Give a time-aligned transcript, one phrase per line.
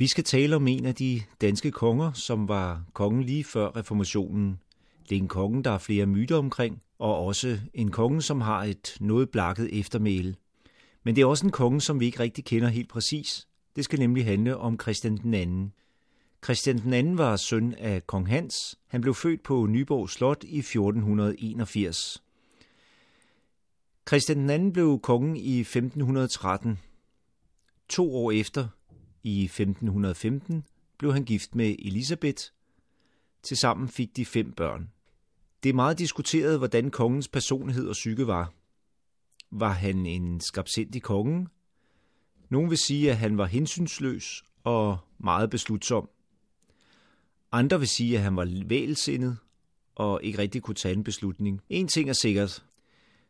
[0.00, 4.60] Vi skal tale om en af de danske konger, som var kongen lige før reformationen.
[5.08, 8.64] Det er en konge, der er flere myter omkring, og også en konge, som har
[8.64, 10.34] et noget blakket eftermæle.
[11.04, 13.48] Men det er også en konge, som vi ikke rigtig kender helt præcis.
[13.76, 15.72] Det skal nemlig handle om Christian den anden.
[16.44, 18.78] Christian den anden var søn af kong Hans.
[18.86, 22.22] Han blev født på Nyborg Slot i 1481.
[24.08, 26.78] Christian den anden blev kongen i 1513.
[27.88, 28.68] To år efter,
[29.22, 30.64] i 1515,
[30.98, 32.44] blev han gift med Elisabeth.
[33.42, 34.90] Tilsammen fik de fem børn.
[35.62, 38.52] Det er meget diskuteret, hvordan kongens personlighed og psyke var.
[39.50, 41.48] Var han en skabsindig konge?
[42.48, 46.08] Nogen vil sige, at han var hensynsløs og meget beslutsom.
[47.52, 49.38] Andre vil sige, at han var vælsindet
[49.94, 51.60] og ikke rigtig kunne tage en beslutning.
[51.68, 52.64] En ting er sikkert.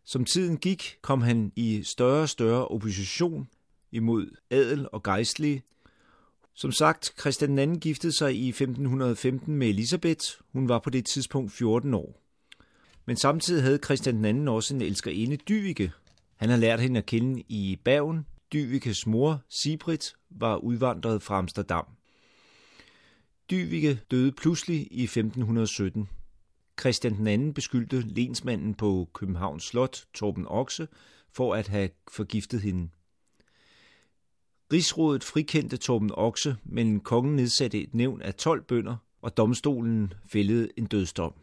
[0.04, 3.48] Som tiden gik, kom han i større og større opposition
[3.92, 5.62] imod adel og gejstlige.
[6.60, 10.24] Som sagt, Christian II giftede sig i 1515 med Elisabeth.
[10.52, 12.22] Hun var på det tidspunkt 14 år.
[13.06, 15.92] Men samtidig havde Christian II også en elskerinde, Dyvike.
[16.36, 18.26] Han har lært hende at kende i Bergen.
[18.52, 21.86] Dyvikes mor, Sibrit, var udvandret fra Amsterdam.
[23.50, 26.08] Dyvike døde pludselig i 1517.
[26.80, 30.88] Christian II beskyldte lensmanden på Københavns Slot, Torben Okse,
[31.32, 32.88] for at have forgiftet hende.
[34.72, 40.68] Rigsrådet frikendte Torben Okse, men kongen nedsatte et nævn af 12 bønder, og domstolen fældede
[40.76, 41.34] en dødsdom.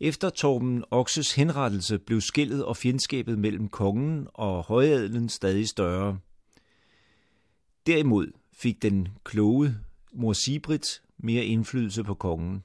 [0.00, 6.18] Efter Torben Okses henrettelse blev skillet og fjendskabet mellem kongen og højadelen stadig større.
[7.86, 9.74] Derimod fik den kloge
[10.12, 12.64] mor Sibrit mere indflydelse på kongen.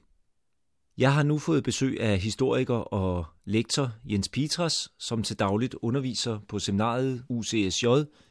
[0.98, 6.38] Jeg har nu fået besøg af historiker og lektor Jens Petras, som til dagligt underviser
[6.48, 7.86] på seminariet UCSJ,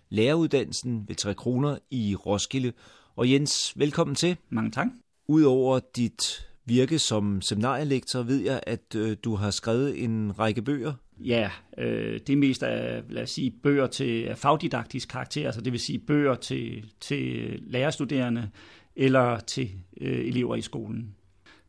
[0.10, 2.72] læreruddannelsen ved 3 kroner i Roskilde.
[3.16, 4.38] Og Jens, velkommen til.
[4.50, 4.88] Mange tak.
[5.28, 10.94] Udover dit virke som seminarielektor, ved jeg, at øh, du har skrevet en række bøger.
[11.20, 15.72] Ja, øh, det er mest af, lad os sige, bøger til fagdidaktisk karakter, altså det
[15.72, 18.50] vil sige bøger til, til lærerstuderende
[18.95, 21.16] eller til øh, elever i skolen.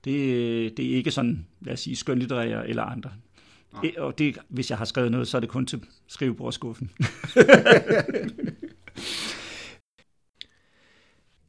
[0.04, 3.10] Det, det er ikke sådan, lad os sige, skønlitterære eller andre.
[3.72, 3.92] Nej.
[3.98, 6.90] Og det, hvis jeg har skrevet noget, så er det kun til skrivebordskuffen.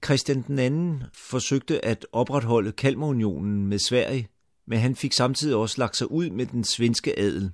[0.06, 4.28] Christian den anden forsøgte at opretholde Kalmarunionen med Sverige,
[4.66, 7.52] men han fik samtidig også lagt sig ud med den svenske adel.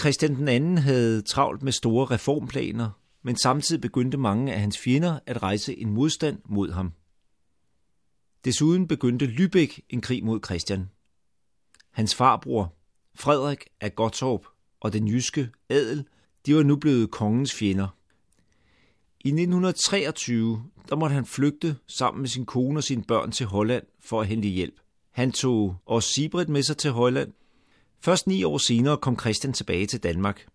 [0.00, 2.90] Christian den anden havde travlt med store reformplaner,
[3.22, 6.92] men samtidig begyndte mange af hans fjender at rejse en modstand mod ham.
[8.44, 10.90] Desuden begyndte Lübeck en krig mod Christian.
[11.90, 12.74] Hans farbror,
[13.14, 14.46] Frederik af Gottorp
[14.80, 16.04] og den jyske adel,
[16.46, 17.88] de var nu blevet kongens fjender.
[19.24, 23.82] I 1923 der måtte han flygte sammen med sin kone og sine børn til Holland
[24.00, 24.74] for at hente hjælp.
[25.10, 27.32] Han tog også Sibrit med sig til Holland.
[28.00, 30.46] Først ni år senere kom Christian tilbage til Danmark.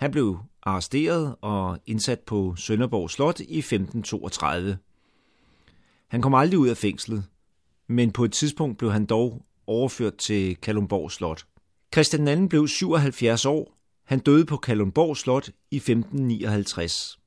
[0.00, 4.78] Han blev arresteret og indsat på Sønderborg Slot i 1532.
[6.08, 7.24] Han kom aldrig ud af fængslet,
[7.86, 11.46] men på et tidspunkt blev han dog overført til Kalumborg Slot.
[11.94, 13.76] Christian II blev 77 år.
[14.06, 17.18] Han døde på Kalundborg Slot i 1559.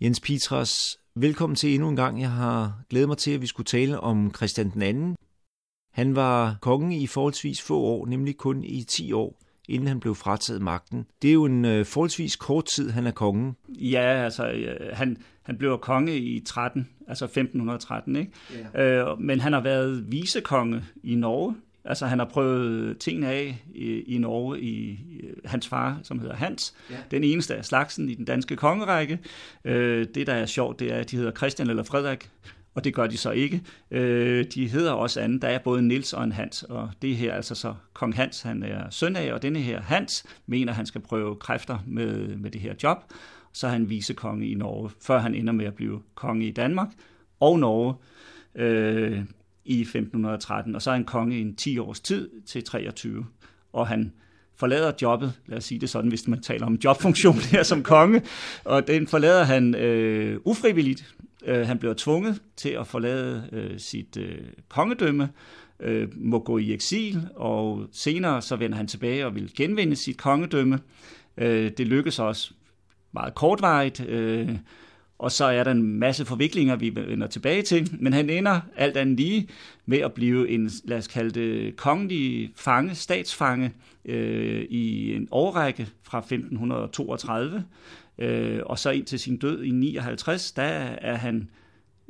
[0.00, 2.20] Jens Petras, velkommen til endnu en gang.
[2.20, 5.14] Jeg har glædet mig til, at vi skulle tale om Christian II.
[5.92, 10.14] Han var kongen i forholdsvis få år, nemlig kun i 10 år inden han blev
[10.14, 11.06] frataget magten.
[11.22, 13.56] Det er jo en øh, forholdsvis kort tid, han er kongen.
[13.68, 18.32] Ja, altså øh, han, han blev konge i 13, altså 1513, ikke?
[18.76, 19.08] Yeah.
[19.08, 21.54] Øh, men han har været visekonge i Norge.
[21.84, 26.34] Altså han har prøvet tingene af i, i Norge i, i hans far, som hedder
[26.34, 26.74] Hans.
[26.90, 27.00] Yeah.
[27.10, 29.18] Den eneste af slagsen i den danske kongerække.
[29.64, 32.30] Øh, det, der er sjovt, det er, at de hedder Christian eller Frederik
[32.78, 33.62] og det gør de så ikke.
[33.90, 35.42] Øh, de hedder også anden.
[35.42, 38.62] Der er både Nils og en Hans, og det her altså så kong Hans, han
[38.62, 42.60] er søn af, og denne her Hans mener, han skal prøve kræfter med, med det
[42.60, 42.98] her job.
[43.52, 46.88] Så er han visekonge i Norge, før han ender med at blive konge i Danmark
[47.40, 47.94] og Norge
[48.54, 49.20] øh,
[49.68, 50.74] i 1513.
[50.74, 53.26] Og så er han konge i en 10 års tid til 23.
[53.72, 54.12] Og han
[54.56, 58.22] forlader jobbet, lad os sige det sådan, hvis man taler om jobfunktion her som konge,
[58.64, 64.16] og den forlader han øh, ufrivilligt, Øh, han bliver tvunget til at forlade øh, sit
[64.16, 64.38] øh,
[64.68, 65.28] kongedømme,
[65.80, 70.18] øh, må gå i eksil, og senere så vender han tilbage og vil genvinde sit
[70.18, 70.78] kongedømme.
[71.36, 72.52] Øh, det lykkes også
[73.12, 74.50] meget kortvarigt, øh,
[75.18, 78.96] og så er der en masse forviklinger, vi vender tilbage til, men han ender alt
[78.96, 79.48] andet lige
[79.86, 83.72] med at blive en, lad os kalde det, kongelig fange, statsfange
[84.04, 87.64] øh, i en årrække fra 1532
[88.18, 91.50] Øh, og så ind til sin død i 59, der er han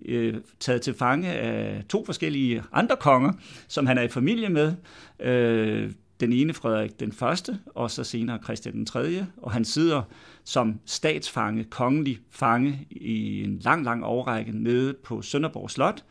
[0.04, 3.32] øh, taget til fange af to forskellige andre konger,
[3.69, 4.72] som han er i familie med.
[5.20, 10.02] Øh, den ene Frederik den første, og så senere Christian den tredje, og han sidder
[10.44, 16.04] som statsfange, kongelig fange i en lang, lang årrække nede på Sønderborg Slot,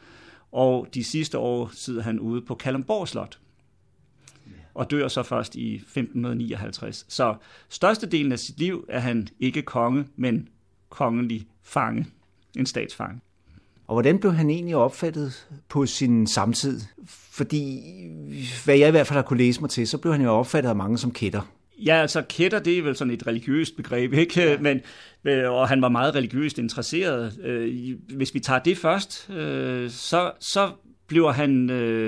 [0.51, 3.39] og de sidste år sidder han ude på Kalundborg Slot
[4.77, 7.05] og dør så først i 1559.
[7.07, 7.35] Så
[7.69, 10.49] størstedelen af sit liv er han ikke konge, men
[10.89, 12.05] kongelig fange,
[12.57, 13.21] en statsfange.
[13.87, 16.81] Og hvordan blev han egentlig opfattet på sin samtid?
[17.37, 17.81] Fordi,
[18.65, 20.69] hvad jeg i hvert fald har kunne læse mig til, så blev han jo opfattet
[20.69, 21.53] af mange som kætter.
[21.85, 24.41] Ja, altså kætter, det er vel sådan et religiøst begreb, ikke?
[24.41, 24.57] Ja.
[24.59, 24.81] Men,
[25.25, 27.39] øh, og han var meget religiøst interesseret.
[27.43, 30.71] Øh, hvis vi tager det først, øh, så, så
[31.07, 31.67] bliver han,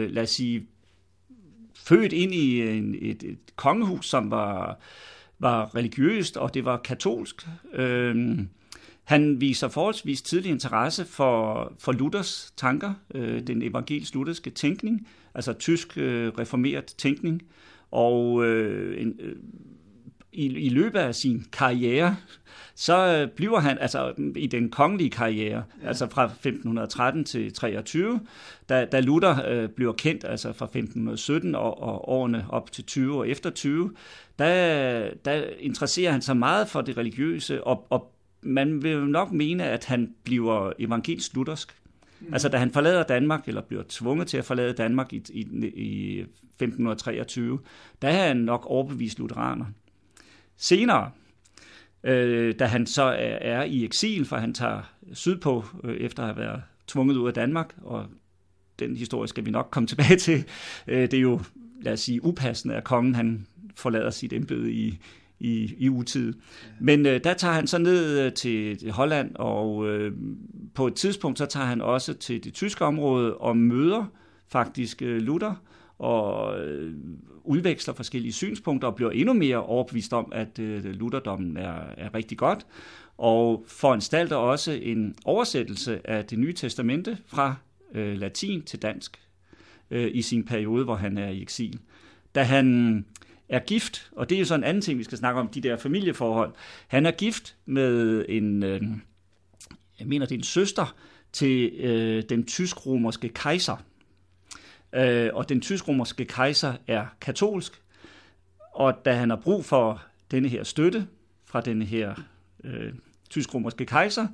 [0.09, 0.67] lad os sige,
[1.75, 4.79] født ind i en, et, et kongehus, som var,
[5.39, 7.47] var religiøst, og det var katolsk.
[7.73, 8.39] Øh,
[9.03, 15.97] han viser forholdsvis tidlig interesse for, for Luthers tanker, øh, den evangelisk-lutherske tænkning, altså tysk
[15.97, 17.41] øh, reformeret tænkning,
[17.91, 19.35] og øh, en, øh,
[20.31, 22.15] i, i løbet af sin karriere,
[22.75, 25.87] så øh, bliver han, altså i den kongelige karriere, ja.
[25.87, 28.19] altså fra 1513 til 23,
[28.69, 33.17] da, da Luther øh, bliver kendt, altså fra 1517 og, og årene op til 20
[33.17, 33.93] og efter 20,
[34.39, 39.63] der, der interesserer han sig meget for det religiøse, og, og man vil nok mene,
[39.63, 41.75] at han bliver evangelisk luthersk.
[42.21, 42.33] Mm.
[42.33, 45.41] Altså da han forlader Danmark, eller bliver tvunget til at forlade Danmark i, i,
[45.75, 47.59] i 1523,
[48.01, 49.65] der er han nok overbevist lutheraner.
[50.57, 51.11] Senere,
[52.03, 54.81] øh, da han så er, er i eksil, for han tager
[55.13, 58.05] sydpå øh, efter at have været tvunget ud af Danmark, og
[58.79, 60.45] den historie skal vi nok komme tilbage til.
[60.87, 61.41] Øh, det er jo,
[61.81, 64.99] lad os sige, upassende, at kongen han forlader sit embede i,
[65.39, 66.33] i, i utid.
[66.79, 70.13] Men øh, der tager han så ned øh, til Holland, og øh,
[70.75, 74.05] på et tidspunkt så tager han også til det tyske område og møder
[74.47, 75.63] faktisk øh, Luther,
[75.99, 76.93] og øh,
[77.43, 82.37] udveksler forskellige synspunkter og bliver endnu mere overbevist om, at øh, lutherdommen er, er rigtig
[82.37, 82.65] godt,
[83.17, 87.55] og foranstalter også en oversættelse af det nye testamente fra
[87.95, 89.19] øh, latin til dansk
[89.91, 91.79] øh, i sin periode, hvor han er i eksil.
[92.35, 93.05] Da han
[93.49, 95.61] er gift, og det er jo så en anden ting, vi skal snakke om, de
[95.61, 96.53] der familieforhold.
[96.87, 98.81] Han er gift med en, øh,
[99.99, 100.95] jeg mener det er en søster
[101.31, 103.77] til øh, den tysk-romerske kejser,
[104.93, 107.81] Øh, og den tysk-romerske kejser er katolsk,
[108.73, 111.07] og da han har brug for denne her støtte
[111.45, 112.15] fra denne her
[112.63, 112.93] øh,
[113.29, 114.27] tysk-romerske kejser,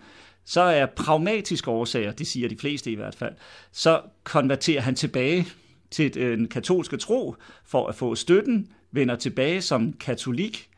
[0.46, 3.34] så er pragmatiske årsager, det siger de fleste i hvert fald,
[3.72, 5.48] så konverterer han tilbage
[5.92, 7.36] til den katolske tro
[7.66, 10.70] for at få støtten, vender tilbage som katolik,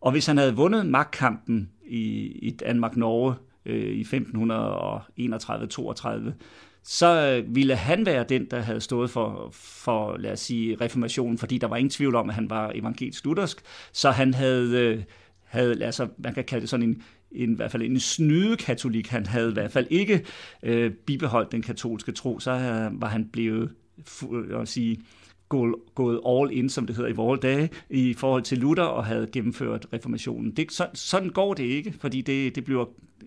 [0.00, 3.34] og hvis han havde vundet magtkampen i, i Danmark-Norge
[3.66, 4.06] øh, i 1531-32,
[6.82, 11.38] så øh, ville han være den, der havde stået for, for, lad os sige, reformationen,
[11.38, 13.60] fordi der var ingen tvivl om, at han var evangelisk luthersk,
[13.92, 15.02] så han havde, øh,
[15.44, 19.08] havde altså, man kan kalde det sådan en, en, i hvert fald en snyde katolik.
[19.08, 20.24] Han havde i hvert fald ikke
[20.62, 23.70] øh, bibeholdt den katolske tro, så øh, var han blevet,
[24.32, 25.00] øh, at sige,
[25.48, 29.04] gået, gået all in, som det hedder i vores dage, i forhold til Luther og
[29.04, 30.50] havde gennemført reformationen.
[30.50, 32.84] Det, så, sådan går det ikke, fordi det, det bliver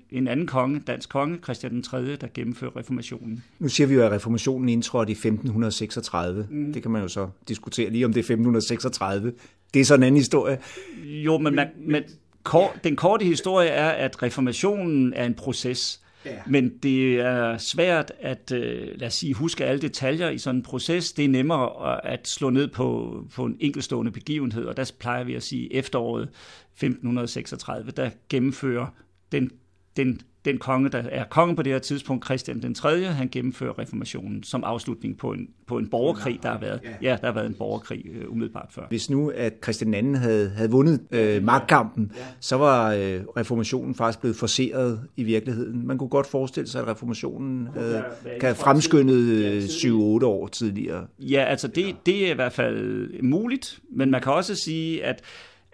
[0.09, 3.43] en anden konge, dansk konge, Christian den 3., der gennemfører reformationen.
[3.59, 6.47] Nu siger vi jo, at reformationen indtrådte i 1536.
[6.49, 6.73] Mm.
[6.73, 9.33] Det kan man jo så diskutere lige, om det er 1536.
[9.73, 10.57] Det er sådan en anden historie.
[11.05, 12.03] Jo, men, man, men
[12.43, 16.01] kort, den korte historie er, at reformationen er en proces.
[16.27, 16.41] Ja.
[16.47, 20.63] Men det er svært at øh, lad os sige, huske alle detaljer i sådan en
[20.63, 21.13] proces.
[21.13, 25.35] Det er nemmere at slå ned på, på en enkelstående begivenhed, og der plejer vi
[25.35, 28.87] at sige efteråret 1536, der gennemfører
[29.31, 29.51] den
[29.97, 33.79] den, den konge, der er konge på det her tidspunkt, Christian den 3., han gennemfører
[33.79, 37.45] reformationen som afslutning på en, på en borgerkrig, der har været, ja, der har været
[37.45, 38.81] en borgerkrig uh, umiddelbart før.
[38.89, 42.21] Hvis nu, at Christian II havde, havde vundet øh, magtkampen, ja.
[42.39, 45.87] så var øh, reformationen faktisk blevet forseret i virkeligheden.
[45.87, 48.03] Man kunne godt forestille sig, at reformationen havde,
[48.39, 49.89] kan fremskyndet 7-8
[50.25, 51.07] år tidligere.
[51.19, 55.23] Ja, altså det, det er i hvert fald muligt, men man kan også sige, at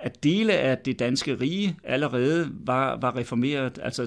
[0.04, 4.02] at dele af det danske rige allerede var, var reformeret altså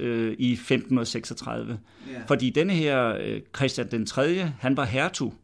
[0.00, 1.78] øh, i 1536.
[2.10, 2.26] Yeah.
[2.28, 5.34] Fordi denne her øh, Christian den 3., han var hertug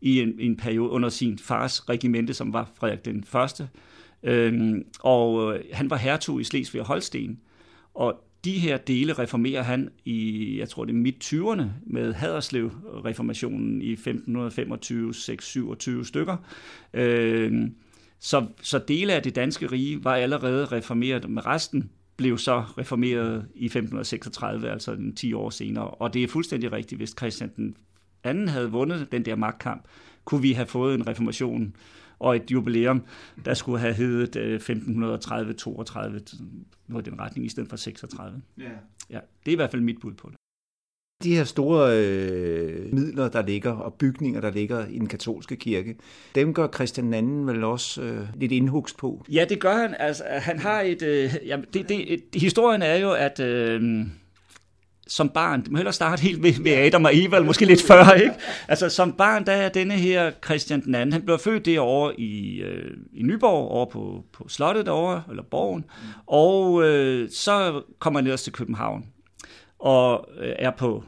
[0.00, 3.68] i en, en periode under sin fars regimente, som var Frederik den første.
[4.22, 7.40] Øhm, og øh, han var hertug i Slesvig og Holsten.
[7.94, 13.92] Og de her dele reformerer han i, jeg tror det er midt-20'erne, med Haderslev-reformationen i
[13.92, 16.36] 1525, 6, 27 stykker.
[16.94, 17.74] Øhm,
[18.24, 23.46] så, så dele af det danske rige var allerede reformeret, med resten blev så reformeret
[23.54, 25.88] i 1536, altså 10 år senere.
[25.88, 27.76] Og det er fuldstændig rigtigt, hvis Christian den
[28.22, 29.84] anden havde vundet den der magtkamp,
[30.24, 31.76] kunne vi have fået en reformation
[32.18, 33.02] og et jubilæum,
[33.44, 34.72] der skulle have heddet 1530-32,
[36.86, 38.42] noget i den retning, i stedet for 36.
[38.58, 38.64] Ja.
[39.10, 39.20] ja.
[39.46, 40.36] Det er i hvert fald mit bud på det.
[41.22, 45.96] De her store øh, midler, der ligger, og bygninger, der ligger i den katolske kirke,
[46.34, 49.24] dem gør Christian II vel også øh, lidt indhugst på?
[49.32, 49.94] Ja, det gør han.
[49.98, 51.02] Altså, han har et...
[51.02, 53.40] Øh, jamen, det, det, et, historien er jo, at...
[53.40, 54.06] Øh,
[55.06, 57.82] som barn, du må hellere starte helt ved, ved Adam og Eva, eller måske lidt
[57.82, 58.34] før, ikke?
[58.68, 62.60] Altså som barn, der er denne her Christian den anden, han blev født derovre i,
[62.60, 65.84] øh, i Nyborg, over på, på slottet derovre, eller borgen,
[66.26, 69.04] og øh, så kommer han ellers til København,
[69.84, 71.04] og øh, er på,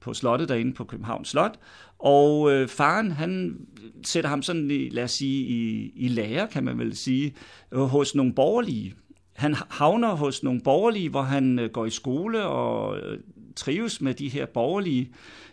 [0.00, 1.58] på slottet derinde på Københavns Slot,
[1.98, 3.60] og øh, faren, han
[4.04, 7.34] sætter ham sådan, lad os sige, i, i lære, kan man vel sige,
[7.72, 8.94] øh, hos nogle borgerlige.
[9.36, 13.18] Han havner hos nogle borgerlige, hvor han øh, går i skole og øh,
[13.56, 15.10] trives med de her borgerlige,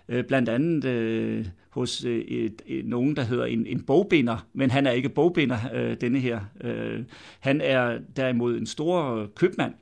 [0.10, 4.72] øh, blandt andet øh, hos øh, et, et, nogen, der hedder en, en bogbinder, men
[4.72, 6.40] han er ikke bogbinder, øh, denne her.
[6.62, 7.04] Øh,
[7.40, 9.74] han er derimod en stor købmand,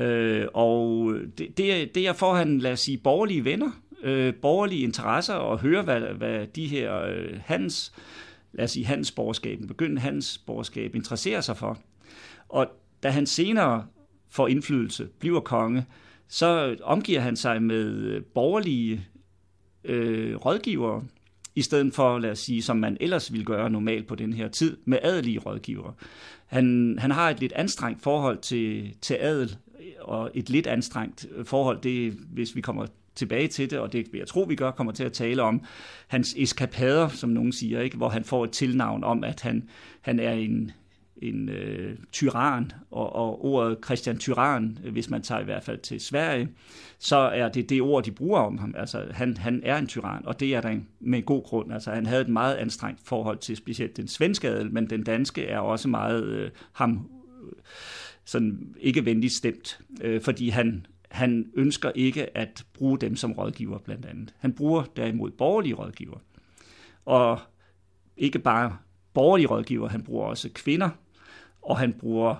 [0.00, 3.70] øh, og det, det, det er for, han, lad os sige, borgerlige venner,
[4.02, 7.92] øh, borgerlige interesser, og høre, hvad, hvad de her øh, hans,
[8.52, 11.78] lad os sige, handelsborgerskaben, begyndende borgerskab, interesserer sig for.
[12.48, 12.66] Og
[13.02, 13.86] da han senere
[14.30, 15.86] får indflydelse, bliver konge,
[16.28, 19.06] så omgiver han sig med øh, borgerlige
[19.84, 21.04] øh, rådgivere,
[21.54, 24.48] i stedet for, lad os sige, som man ellers ville gøre normalt på den her
[24.48, 25.94] tid, med adelige rådgivere.
[26.46, 29.56] Han, han har et lidt anstrengt forhold til, til adel,
[30.02, 34.12] og et lidt anstrengt øh, forhold, det hvis vi kommer tilbage til det, og det
[34.12, 35.62] vil jeg tro, vi gør, kommer til at tale om
[36.08, 37.96] hans eskapader, som nogen siger, ikke?
[37.96, 39.68] hvor han får et tilnavn om, at han,
[40.00, 40.72] han er en,
[41.16, 45.78] en øh, tyran, og, og ordet Christian Tyran, øh, hvis man tager i hvert fald
[45.78, 46.48] til Sverige,
[46.98, 48.74] så er det det ord, de bruger om ham.
[48.78, 51.72] Altså, han, han er en tyran, og det er der med god grund.
[51.72, 55.46] Altså, han havde et meget anstrengt forhold til specielt den svenske adel, men den danske
[55.46, 57.08] er også meget øh, ham
[57.42, 57.52] øh,
[58.30, 63.78] sådan ikke venligt stemt, øh, fordi han, han ønsker ikke at bruge dem som rådgiver
[63.78, 64.34] blandt andet.
[64.38, 66.18] Han bruger derimod borgerlige rådgiver.
[67.04, 67.40] Og
[68.16, 68.76] ikke bare
[69.14, 70.90] borgerlige rådgiver, han bruger også kvinder,
[71.62, 72.34] og han bruger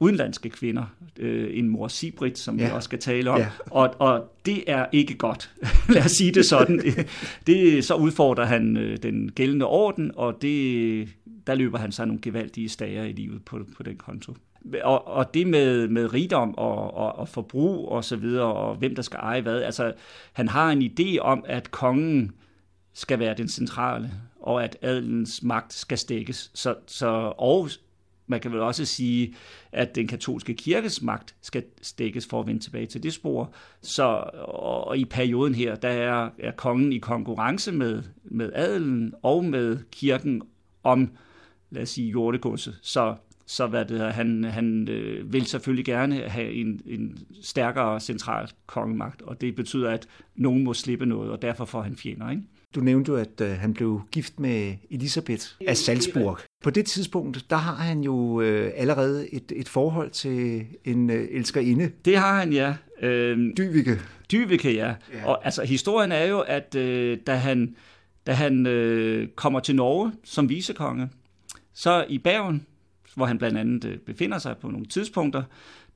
[0.00, 0.84] udenlandske kvinder,
[1.18, 2.66] øh, en mor Sibrit, som ja.
[2.66, 3.50] vi også skal tale om, ja.
[3.70, 5.54] og, og det er ikke godt,
[5.94, 6.80] lad os sige det sådan.
[7.46, 11.08] det, så udfordrer han øh, den gældende orden, og det,
[11.46, 14.34] der løber han sig nogle gevaldige stager i livet på, på den konto.
[14.82, 18.94] Og, og det med, med rigdom og, og, og forbrug og så videre, og hvem
[18.94, 19.92] der skal eje hvad, altså
[20.32, 22.32] han har en idé om, at kongen
[22.92, 26.50] skal være den centrale, og at adelens magt skal stikkes.
[26.54, 27.68] Så, så, og
[28.26, 29.34] man kan vel også sige,
[29.72, 33.52] at den katolske kirkes magt skal stikkes for at vende tilbage til det spor.
[33.80, 39.44] Så og i perioden her, der er, er kongen i konkurrence med, med adelen og
[39.44, 40.42] med kirken
[40.82, 41.10] om,
[41.70, 42.78] lad os sige, jordegodset.
[42.82, 43.14] Så
[43.46, 49.22] så hvad det, han, han øh, vil selvfølgelig gerne have en, en stærkere central kongemagt,
[49.22, 52.30] og det betyder, at nogen må slippe noget, og derfor får han fjender.
[52.30, 52.42] Ikke?
[52.74, 56.38] Du nævnte jo, at øh, han blev gift med Elisabeth af Salzburg.
[56.62, 61.28] På det tidspunkt, der har han jo øh, allerede et, et forhold til en øh,
[61.30, 61.90] elskerinde.
[62.04, 62.74] Det har han, ja.
[63.02, 64.00] Øh, Dyvike.
[64.32, 64.94] Dyvike, ja.
[65.14, 65.26] ja.
[65.26, 67.76] Og altså, historien er jo, at øh, da han,
[68.26, 71.08] da han øh, kommer til Norge som visekonge,
[71.74, 72.66] så i Bergen,
[73.14, 75.42] hvor han blandt andet øh, befinder sig på nogle tidspunkter,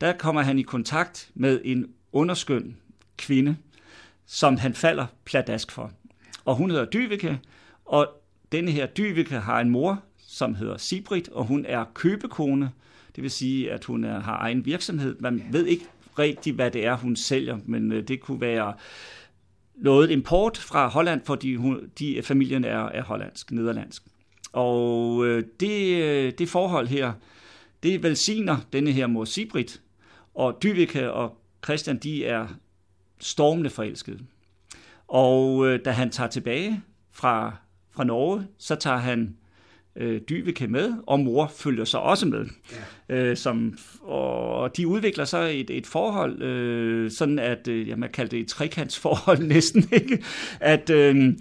[0.01, 2.77] der kommer han i kontakt med en underskøn
[3.17, 3.57] kvinde,
[4.27, 5.93] som han falder pladask for
[6.49, 7.41] og hun hedder Dyvike,
[7.85, 8.09] og
[8.53, 12.71] denne her Dyvike har en mor, som hedder Sibrit, og hun er købekone,
[13.17, 15.17] det vil sige, at hun er, har egen virksomhed.
[15.21, 15.85] Man ved ikke
[16.19, 18.75] rigtigt, hvad det er, hun sælger, men øh, det kunne være
[19.75, 24.03] noget import fra Holland, fordi hun, de, familien er, er hollandsk, nederlandsk.
[24.53, 27.13] Og øh, det, øh, det forhold her,
[27.83, 29.81] det velsigner denne her mor Sibrit,
[30.35, 32.47] og Dyvike og Christian, de er
[33.21, 34.19] stormende forelskede.
[35.09, 37.57] Og øh, da han tager tilbage fra,
[37.91, 39.37] fra Norge, så tager han
[39.97, 42.47] øh, Dyveke med, og mor følger så også med.
[43.09, 43.17] Ja.
[43.17, 48.11] Øh, som, og de udvikler så et, et forhold, øh, sådan at, øh, jeg man
[48.11, 50.25] kalder det et trekantsforhold næsten, ikke?
[50.61, 51.33] At øh,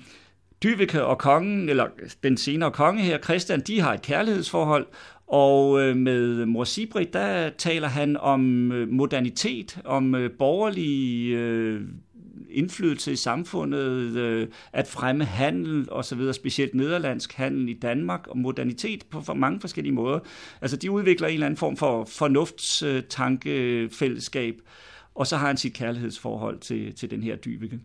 [0.63, 1.87] Dyveke og kongen, eller
[2.23, 4.87] den senere konge her, Christian, de har et kærlighedsforhold,
[5.27, 11.81] og øh, med mor Sibrit, der taler han om øh, modernitet, om øh, øh,
[12.49, 18.27] indflydelse i samfundet, øh, at fremme handel og så videre, specielt nederlandsk handel i Danmark
[18.27, 20.19] og modernitet på for mange forskellige måder.
[20.61, 24.55] Altså de udvikler en eller anden form for fornuftstankefællesskab,
[25.15, 27.79] og så har han sit kærlighedsforhold til, til den her Dyveke.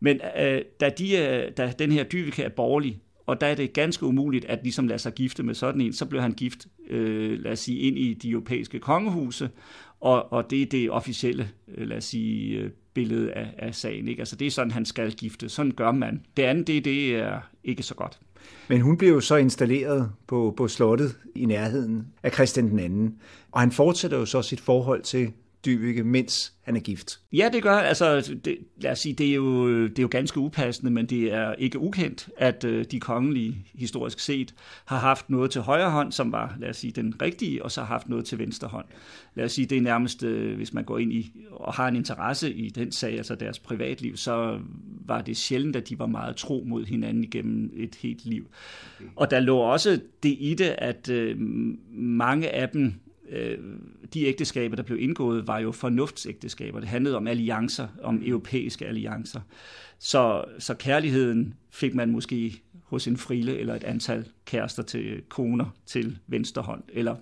[0.00, 3.72] Men øh, da, de, øh, da den her Dyveke er borgerlig, og der er det
[3.72, 7.40] ganske umuligt at ligesom lade sig gifte med sådan en, så blev han gift, øh,
[7.42, 9.50] lad os sige, ind i de europæiske kongehuse,
[10.00, 14.08] og, og det er det officielle, øh, lad os sige, øh, billede af, af sagen.
[14.08, 14.20] Ikke?
[14.20, 15.48] Altså det er sådan, han skal gifte.
[15.48, 16.22] Sådan gør man.
[16.36, 18.18] Det andet, det, det er ikke så godt.
[18.68, 23.16] Men hun blev jo så installeret på, på slottet i nærheden af Christian den anden,
[23.52, 25.32] og han fortsætter jo så sit forhold til
[25.64, 27.20] Dyvike, mens han er gift.
[27.32, 30.40] Ja, det gør altså, det, lad os sige, det er, jo, det er jo ganske
[30.40, 35.50] upassende, men det er ikke ukendt, at øh, de kongelige, historisk set, har haft noget
[35.50, 38.24] til højre hånd, som var, lad os sige, den rigtige, og så har haft noget
[38.24, 38.86] til venstre hånd.
[39.34, 41.96] Lad os sige, det er nærmest, øh, hvis man går ind i og har en
[41.96, 44.58] interesse i den sag, altså deres privatliv, så
[45.06, 48.46] var det sjældent, at de var meget tro mod hinanden igennem et helt liv.
[49.16, 51.36] Og der lå også det i det, at øh,
[51.90, 52.94] mange af dem
[53.30, 53.58] øh,
[54.14, 56.80] de ægteskaber, der blev indgået, var jo fornuftsægteskaber.
[56.80, 59.40] Det handlede om alliancer, om europæiske alliancer.
[59.98, 65.74] Så, så kærligheden fik man måske hos en frile eller et antal kærester til koner
[65.86, 67.16] til venstre hånd, eller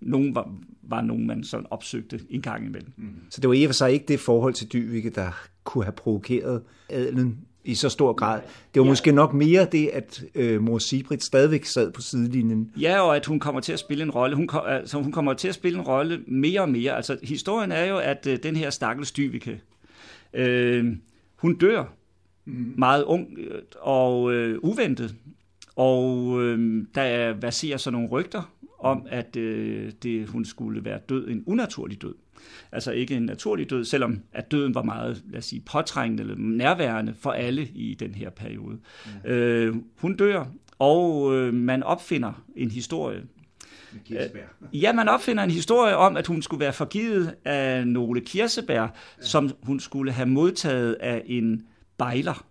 [0.00, 2.92] nogen var, var nogen, man sådan opsøgte en gang imellem.
[2.96, 3.14] Mm.
[3.30, 5.30] Så det var i og for sig ikke det forhold til Dyvike, der
[5.64, 7.38] kunne have provokeret adelen
[7.68, 8.40] i så stor grad.
[8.74, 8.90] Det var ja.
[8.90, 12.70] måske nok mere det, at øh, mor Sibrit stadigvæk sad på sidelinjen.
[12.80, 14.36] Ja, og at hun kommer til at spille en rolle.
[14.36, 16.96] Hun, altså, hun kommer til at spille en rolle mere og mere.
[16.96, 19.60] Altså, historien er jo, at øh, den her stakkels Dyvike,
[20.34, 20.96] øh,
[21.36, 21.84] hun dør
[22.44, 22.74] mm.
[22.78, 25.14] meget ung øh, og øh, uventet.
[25.76, 31.28] Og øh, der verserer så nogle rygter om, at øh, det, hun skulle være død
[31.28, 32.14] en unaturlig død.
[32.72, 36.34] Altså ikke en naturlig død, selvom at døden var meget, lad os sige, påtrængende eller
[36.38, 38.78] nærværende for alle i den her periode.
[39.24, 39.30] Ja.
[39.30, 40.44] Øh, hun dør,
[40.78, 43.22] og øh, man opfinder en historie,
[44.72, 48.88] Ja, man opfinder en historie om, at hun skulle være forgivet af nogle kirsebær, ja.
[49.20, 51.66] som hun skulle have modtaget af en
[51.98, 52.46] bejler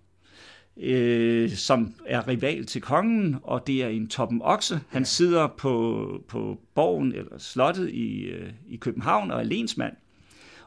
[0.79, 4.79] øh, som er rival til kongen, og det er en Toppen Okse.
[4.89, 9.93] Han sidder på, på borgen eller slottet i, øh, i København og er lensmand.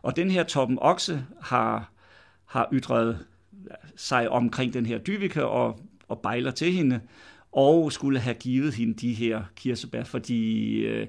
[0.03, 1.92] Og den her Toppen Okse har,
[2.46, 3.27] har ytret
[3.96, 7.01] sig omkring den her Dyvike og, og bejler til hende,
[7.53, 11.07] og skulle have givet hende de her kirsebær, fordi øh,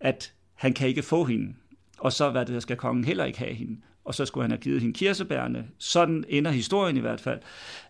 [0.00, 1.54] at han kan ikke få hende.
[1.98, 4.60] Og så hvad det, skal kongen heller ikke have hende og så skulle han have
[4.60, 5.66] givet hende kirsebærne.
[5.78, 7.40] Sådan ender historien i hvert fald,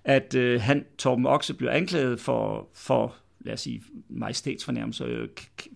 [0.05, 5.29] at øh, han, Torben Okse, blev anklaget for, for lad os sige, majestætsfornærmelse, øh,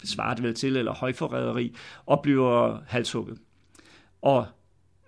[0.05, 1.75] svarer det vel til, eller højforræderi,
[2.07, 3.39] og bliver halshugget.
[4.23, 4.47] Og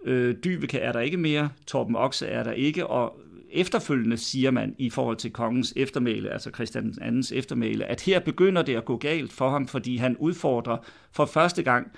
[0.05, 4.75] øh, Dyveke er der ikke mere, Torben Okse er der ikke, og efterfølgende siger man
[4.79, 8.97] i forhold til kongens eftermæle, altså Christian II's eftermæle, at her begynder det at gå
[8.97, 10.77] galt for ham, fordi han udfordrer
[11.13, 11.93] for første gang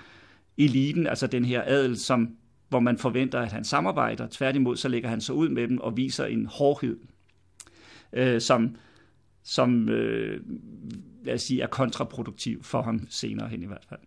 [0.57, 2.35] eliten, altså den her adel, som
[2.73, 4.27] hvor man forventer, at han samarbejder.
[4.31, 6.97] Tværtimod så lægger han sig ud med dem og viser en hårdhed,
[8.13, 8.75] øh, som,
[9.43, 10.41] som øh,
[11.23, 13.99] lad os sige, er kontraproduktiv for ham senere hen i hvert fald.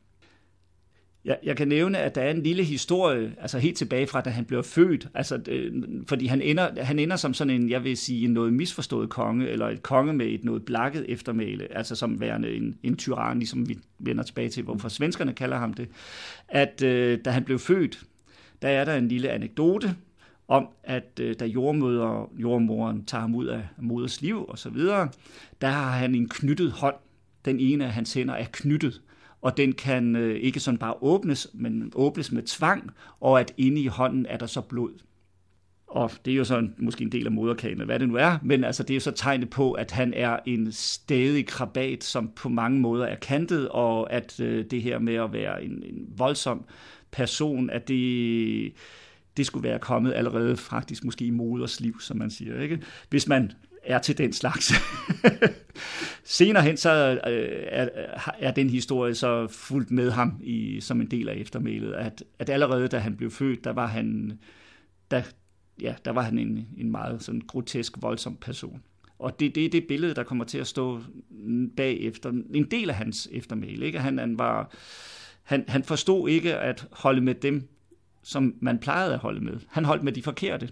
[1.24, 4.30] Jeg, jeg kan nævne, at der er en lille historie, altså helt tilbage fra, da
[4.30, 7.96] han blev født, altså, øh, fordi han ender, han ender som sådan en, jeg vil
[7.96, 12.20] sige, en noget misforstået konge, eller et konge med et noget blakket eftermæle, altså som
[12.20, 15.88] værende en, en tyran, ligesom vi vender tilbage til, hvorfor svenskerne kalder ham det,
[16.48, 18.04] at øh, da han blev født,
[18.62, 19.96] der er der en lille anekdote
[20.48, 25.08] om, at øh, da jordmøder, jordmoren tager ham ud af moders liv og så videre,
[25.60, 26.94] der har han en knyttet hånd.
[27.44, 29.00] Den ene af hans hænder er knyttet,
[29.42, 32.90] og den kan øh, ikke sådan bare åbnes, men åbnes med tvang,
[33.20, 34.90] og at inde i hånden er der så blod.
[35.86, 38.64] Og det er jo så måske en del af moderkagen, hvad det nu er, men
[38.64, 42.48] altså det er jo så tegnet på, at han er en stedig krabat, som på
[42.48, 46.64] mange måder er kantet, og at øh, det her med at være en, en voldsom
[47.10, 48.72] person, at det,
[49.36, 52.60] det skulle være kommet allerede faktisk måske i moders liv, som man siger.
[52.60, 52.80] Ikke?
[53.10, 53.52] Hvis man
[53.86, 54.72] er til den slags.
[56.24, 57.88] Senere hen så øh, er,
[58.38, 62.50] er den historie så fuldt med ham i, som en del af eftermælet, at, at
[62.50, 64.38] allerede da han blev født, der var han,
[65.10, 65.22] der,
[65.80, 68.82] ja, der var han en, en meget sådan grotesk, voldsom person.
[69.18, 71.00] Og det, det er det billede, der kommer til at stå
[71.76, 72.30] bagefter.
[72.54, 73.86] En del af hans eftermæle.
[73.86, 73.98] Ikke?
[73.98, 74.72] Han, han var
[75.46, 77.68] han, han forstod ikke at holde med dem,
[78.22, 79.60] som man plejede at holde med.
[79.68, 80.68] Han holdt med de forkerte,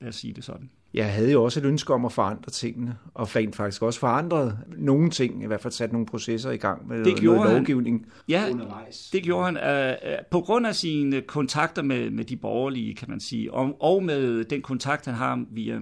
[0.00, 0.70] lad os sige det sådan.
[0.94, 4.58] jeg havde jo også et ønske om at forandre tingene, og rent faktisk også forandret
[4.76, 8.06] nogle ting, i hvert fald sat nogle processer i gang med det noget han, lovgivning
[8.28, 9.10] ja, undervejs.
[9.12, 13.20] det gjorde han uh, på grund af sine kontakter med, med de borgerlige, kan man
[13.20, 15.78] sige, og, og med den kontakt, han har via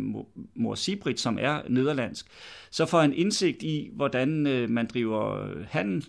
[0.55, 2.27] mor Sibrit, som er nederlandsk,
[2.71, 6.07] så får han indsigt i, hvordan uh, man driver handel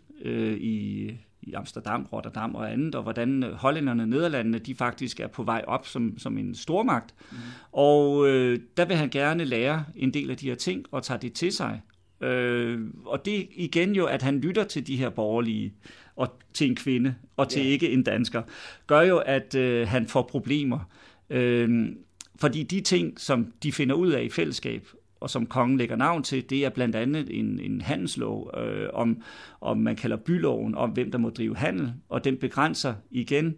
[0.58, 5.28] i i Amsterdam, Rotterdam og andet, og hvordan øh, hollænderne og nederlandene, de faktisk er
[5.28, 7.15] på vej op som, som en stormagt.
[7.32, 7.38] Mm.
[7.71, 11.19] Og øh, der vil han gerne lære en del af de her ting og tage
[11.21, 11.82] det til sig.
[12.21, 15.73] Øh, og det igen jo, at han lytter til de her borgerlige,
[16.15, 17.71] og til en kvinde, og til yeah.
[17.71, 18.41] ikke en dansker,
[18.88, 20.80] gør jo, at øh, han får problemer.
[21.30, 21.89] Øh,
[22.39, 24.88] fordi de ting, som de finder ud af i fællesskab,
[25.19, 29.21] og som kongen lægger navn til, det er blandt andet en, en handelslov, øh, om,
[29.62, 33.55] om man kalder byloven, om hvem der må drive handel, og den begrænser igen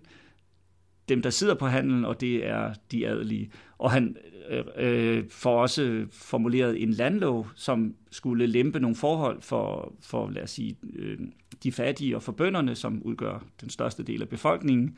[1.09, 3.51] dem, der sidder på handelen, og det er de adelige.
[3.81, 4.17] Og han
[4.49, 10.43] øh, øh, får også formuleret en landlov, som skulle lempe nogle forhold for, for lad
[10.43, 11.17] os sige, øh,
[11.63, 14.97] de fattige og for bønderne, som udgør den største del af befolkningen.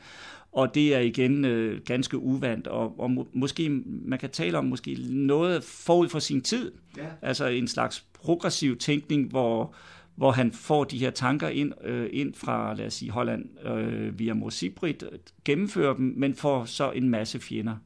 [0.52, 4.64] Og det er igen øh, ganske uvandt, og, og må, måske man kan tale om
[4.64, 6.72] måske noget forud for sin tid.
[6.96, 7.06] Ja.
[7.22, 9.74] Altså en slags progressiv tænkning, hvor,
[10.14, 14.18] hvor han får de her tanker ind, øh, ind fra, lad os sige, Holland øh,
[14.18, 15.04] via Mosibrit,
[15.44, 17.76] gennemfører dem, men får så en masse fjender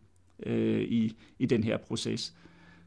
[0.47, 2.35] øh, i, i den her proces.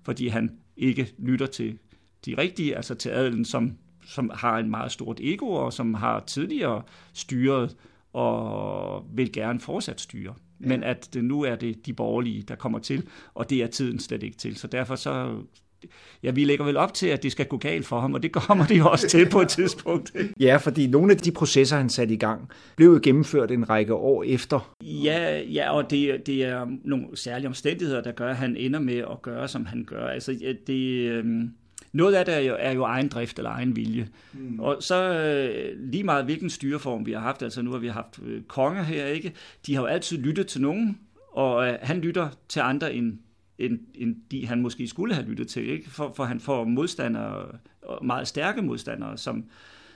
[0.04, 1.78] Fordi han ikke lytter til
[2.26, 6.20] de rigtige, altså til adelen, som, som har en meget stort ego, og som har
[6.20, 6.82] tidligere
[7.14, 7.76] styret
[8.14, 10.34] og vil gerne fortsat styre.
[10.62, 10.68] Ja.
[10.68, 14.00] Men at det nu er det de borgerlige, der kommer til, og det er tiden
[14.00, 14.56] slet ikke til.
[14.56, 15.42] Så derfor så
[16.24, 18.32] ja, vi lægger vel op til, at det skal gå galt for ham, og det
[18.32, 20.12] kommer det jo også til på et tidspunkt.
[20.39, 23.94] ja, fordi nogle af de processer, han satte i gang, blev jo gennemført en række
[23.94, 24.76] år efter.
[24.82, 28.98] Ja, ja og det, det er nogle særlige omstændigheder, der gør, at han ender med
[28.98, 30.08] at gøre, som han gør.
[30.08, 31.52] Altså, det, øhm,
[31.94, 34.08] noget af det er jo, er jo egen drift eller egen vilje.
[34.34, 34.60] Mm.
[34.60, 38.20] Og så øh, lige meget hvilken styreform vi har haft, altså nu har vi haft
[38.26, 39.34] øh, konger her, ikke?
[39.65, 40.98] De har jo altid lyttet til nogen,
[41.32, 43.13] og øh, han lytter til andre end,
[43.65, 45.89] end, end de han måske skulle have lyttet til, ikke?
[45.89, 47.45] For, for han får modstandere,
[48.04, 49.45] meget stærke modstandere, som,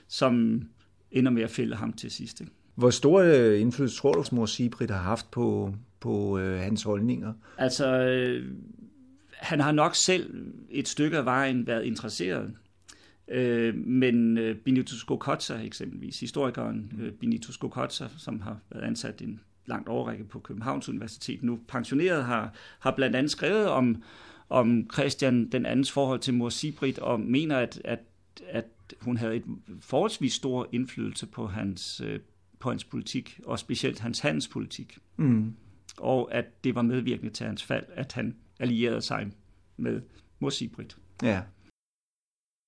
[0.07, 0.63] som
[1.11, 2.41] ender med at fælde ham til sidst.
[2.41, 2.53] Ikke?
[2.75, 7.33] Hvor stor øh, indflydelse tror du, mor Sibrit har haft på, på øh, hans holdninger?
[7.57, 8.51] Altså, øh,
[9.31, 12.53] han har nok selv et stykke af vejen været interesseret.
[13.27, 19.39] Øh, men øh, Benito Skokotza eksempelvis, historikeren øh, Benito Skokotza, som har været ansat en
[19.65, 24.03] langt overrække på Københavns Universitet, nu pensioneret, har, har blandt andet skrevet om,
[24.49, 27.99] om Christian den andens forhold til mor Sibrit, og mener, at, at,
[28.47, 28.65] at
[29.01, 29.43] hun havde et
[29.79, 32.19] forholdsvis stor indflydelse på hans, øh,
[32.59, 34.97] på hans politik, og specielt hans handelspolitik.
[35.17, 35.55] Mm.
[35.97, 39.31] Og at det var medvirkende til hans fald, at han allierede sig
[39.77, 40.01] med
[40.39, 40.97] Mosibrit.
[41.23, 41.41] Ja.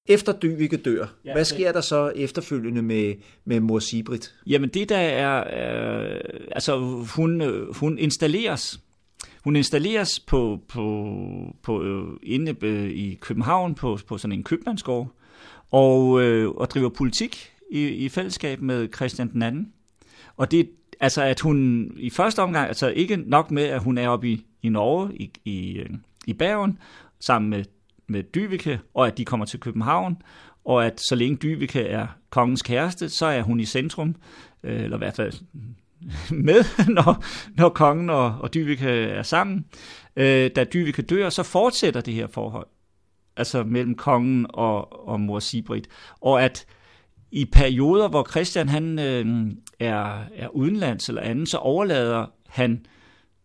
[0.07, 3.13] Efter Dyvike dør, ja, hvad sker der så efterfølgende med,
[3.45, 4.35] med Mor Sibrit?
[4.47, 6.19] Jamen det der er, øh,
[6.51, 6.79] altså
[7.15, 7.43] hun,
[7.73, 8.79] hun installeres
[9.43, 11.15] hun installeres på, på,
[11.63, 15.11] på øh, inde øh, i København på, på sådan en købmandsgård
[15.71, 19.73] og, øh, og driver politik i, i fællesskab med Christian den anden.
[20.37, 24.09] Og det altså at hun i første omgang, altså ikke nok med, at hun er
[24.09, 25.89] oppe i, i Norge, i, i, øh,
[26.27, 26.79] i Bergen,
[27.19, 27.63] sammen med,
[28.09, 30.21] med Dyvike, og at de kommer til København,
[30.65, 34.15] og at så længe Dyvike er kongens kæreste, så er hun i centrum,
[34.63, 35.33] øh, eller i hvert fald
[36.31, 36.63] med,
[36.95, 37.23] når,
[37.57, 39.65] når kongen og, og Dyvike er sammen.
[40.15, 42.67] Øh, da Dyvike dør, så fortsætter det her forhold,
[43.37, 45.87] altså mellem kongen og, og mor Sibrit,
[46.21, 46.65] og at
[47.31, 52.85] i perioder, hvor Christian han øh, er, er udenlands eller andet, så overlader han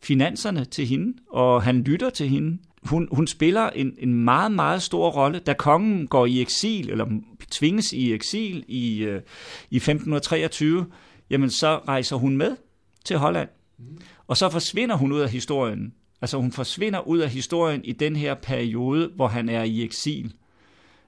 [0.02, 2.58] finanserne til hende, og han lytter til hende.
[2.82, 5.38] Hun, hun spiller en, en meget, meget stor rolle.
[5.38, 7.06] Da kongen går i eksil, eller
[7.50, 9.22] tvinges i eksil i, øh,
[9.70, 10.86] i 1523,
[11.30, 12.56] jamen så rejser hun med
[13.04, 13.48] til Holland.
[13.78, 13.84] Mm.
[14.26, 15.94] Og så forsvinder hun ud af historien.
[16.22, 20.34] Altså hun forsvinder ud af historien i den her periode, hvor han er i eksil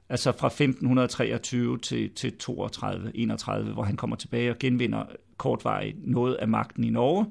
[0.08, 5.04] altså fra 1523 til, til 32, 31, hvor han kommer tilbage og genvinder
[5.37, 7.26] kortvarigt noget af magten i Norge,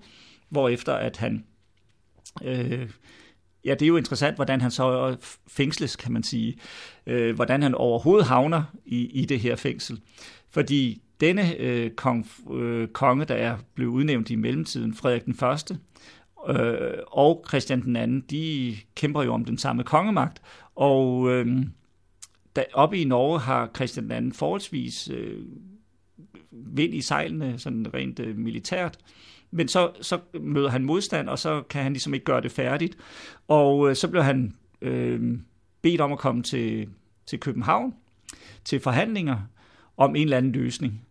[0.50, 1.46] hvorefter at han,
[2.44, 2.90] øh,
[3.66, 6.58] ja det er jo interessant, hvordan han så fængsles, kan man sige,
[7.08, 10.00] øh, hvordan han overhovedet havner i, i det her fængsel,
[10.52, 15.78] fordi denne øh, kong, øh, konge, der er blevet udnævnt i mellemtiden, Frederik den Første,
[16.50, 20.42] øh, og Christian den anden, de kæmper jo om den samme kongemagt,
[20.76, 21.66] og øh,
[22.56, 25.40] der, oppe i Norge har Christian II forholdsvis øh,
[26.52, 28.98] vind i sejlene, sådan rent øh, militært.
[29.54, 32.98] Men så, så møder han modstand, og så kan han ligesom ikke gøre det færdigt.
[33.48, 35.38] Og øh, så bliver han øh,
[35.82, 36.90] bedt om at komme til,
[37.26, 37.94] til København
[38.66, 39.38] til forhandlinger
[39.98, 41.02] om en eller anden løsning.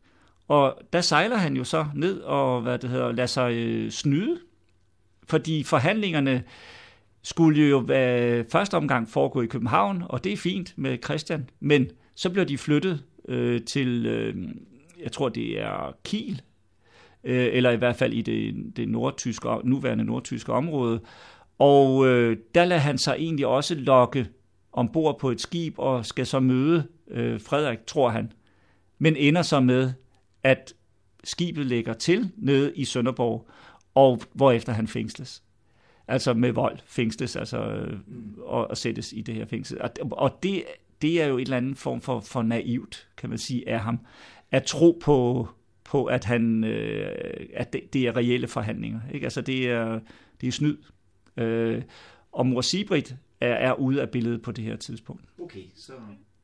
[0.48, 4.38] Og der sejler han jo så ned og hvad det hedder, lader sig øh, snyde,
[5.28, 6.42] fordi forhandlingerne
[7.22, 11.90] skulle jo være første omgang foregå i København, og det er fint med Christian, men
[12.14, 14.48] så bliver de flyttet øh, til, øh,
[15.02, 16.42] jeg tror det er Kiel,
[17.24, 21.00] øh, eller i hvert fald i det, det nordtyske, nuværende nordtyske område,
[21.58, 24.28] og øh, der lader han sig egentlig også lokke
[24.72, 28.32] ombord på et skib og skal så møde øh, Frederik, tror han,
[28.98, 29.92] men ender så med,
[30.42, 30.74] at
[31.24, 33.48] skibet ligger til nede i Sønderborg,
[33.94, 35.42] og hvorefter han fængsles.
[36.08, 37.98] Altså med vold fængsles, altså øh,
[38.38, 39.82] og, og sættes i det her fængsel.
[39.82, 40.64] Og, og det,
[41.02, 43.98] det er jo et eller andet form for, for naivt, kan man sige, af ham.
[44.50, 45.48] At tro på,
[45.92, 49.00] på at, han, øh, at det, det er reelle forhandlinger.
[49.14, 49.26] Ikke?
[49.26, 50.00] Altså det er,
[50.40, 50.76] det er snyd.
[51.36, 51.82] Øh,
[52.32, 55.24] og mor Sibrit er, er ude af billedet på det her tidspunkt.
[55.42, 55.92] Okay, så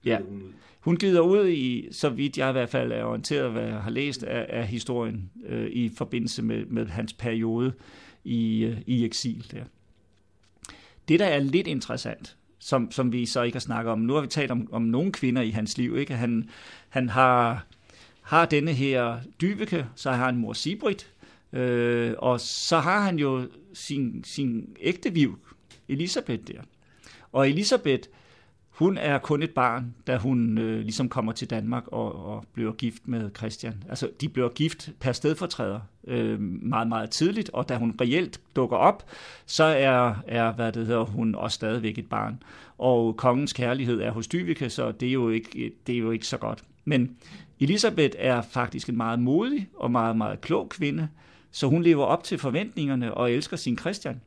[0.05, 0.19] ja.
[0.29, 0.53] hun ud.
[0.81, 3.91] Hun glider ud i, så vidt jeg i hvert fald er orienteret, hvad jeg har
[3.91, 7.73] læst af, af historien øh, i forbindelse med, med hans periode
[8.25, 9.65] i, øh, i eksil der.
[11.09, 14.21] Det, der er lidt interessant, som, som vi så ikke har snakket om, nu har
[14.21, 16.15] vi talt om, om nogle kvinder i hans liv, ikke?
[16.15, 16.49] Han,
[16.89, 17.67] han har,
[18.29, 21.13] har denne her Dyveke, så har han mor Sibrit,
[21.53, 25.39] øh, og så har han jo sin, sin ægte viv,
[25.89, 26.61] Elisabeth der.
[27.33, 28.09] Og Elisabeth,
[28.69, 32.73] hun er kun et barn, da hun øh, ligesom kommer til Danmark og, og bliver
[32.73, 33.85] gift med Christian.
[33.89, 38.77] Altså, de bliver gift per stedfortræder øh, meget, meget tidligt, og da hun reelt dukker
[38.77, 39.11] op,
[39.47, 42.43] så er, er hvad det hedder, hun også stadigvæk et barn.
[42.79, 46.27] Og kongens kærlighed er hos Dyvike, så det er, jo ikke, det er jo ikke
[46.27, 46.65] så godt.
[46.85, 47.17] Men
[47.61, 51.09] Elisabeth er faktisk en meget modig og meget, meget klog kvinde,
[51.51, 54.21] så hun lever op til forventningerne og elsker sin Christian.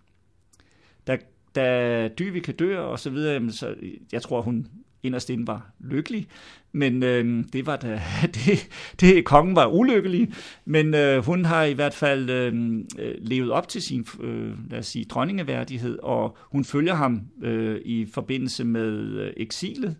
[1.08, 1.18] Da
[1.56, 3.76] da Dyvike dør og så videre, så
[4.12, 4.68] jeg tror, hun
[5.04, 6.28] inderst inde var lykkelig,
[6.72, 8.02] men øh, det var da,
[8.36, 10.34] det, det, kongen var ulykkelig,
[10.66, 12.54] men øh, hun har i hvert fald øh,
[13.00, 17.82] øh, levet op til sin, øh, lad os sige, dronningeværdighed, og hun følger ham øh,
[17.86, 19.96] i forbindelse med øh, eksilet,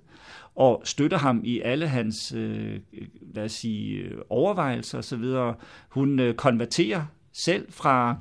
[0.56, 2.80] og støtter ham i alle hans, øh,
[3.22, 5.54] lad os sige, øh, overvejelser osv.
[5.90, 8.18] Hun øh, konverterer selv fra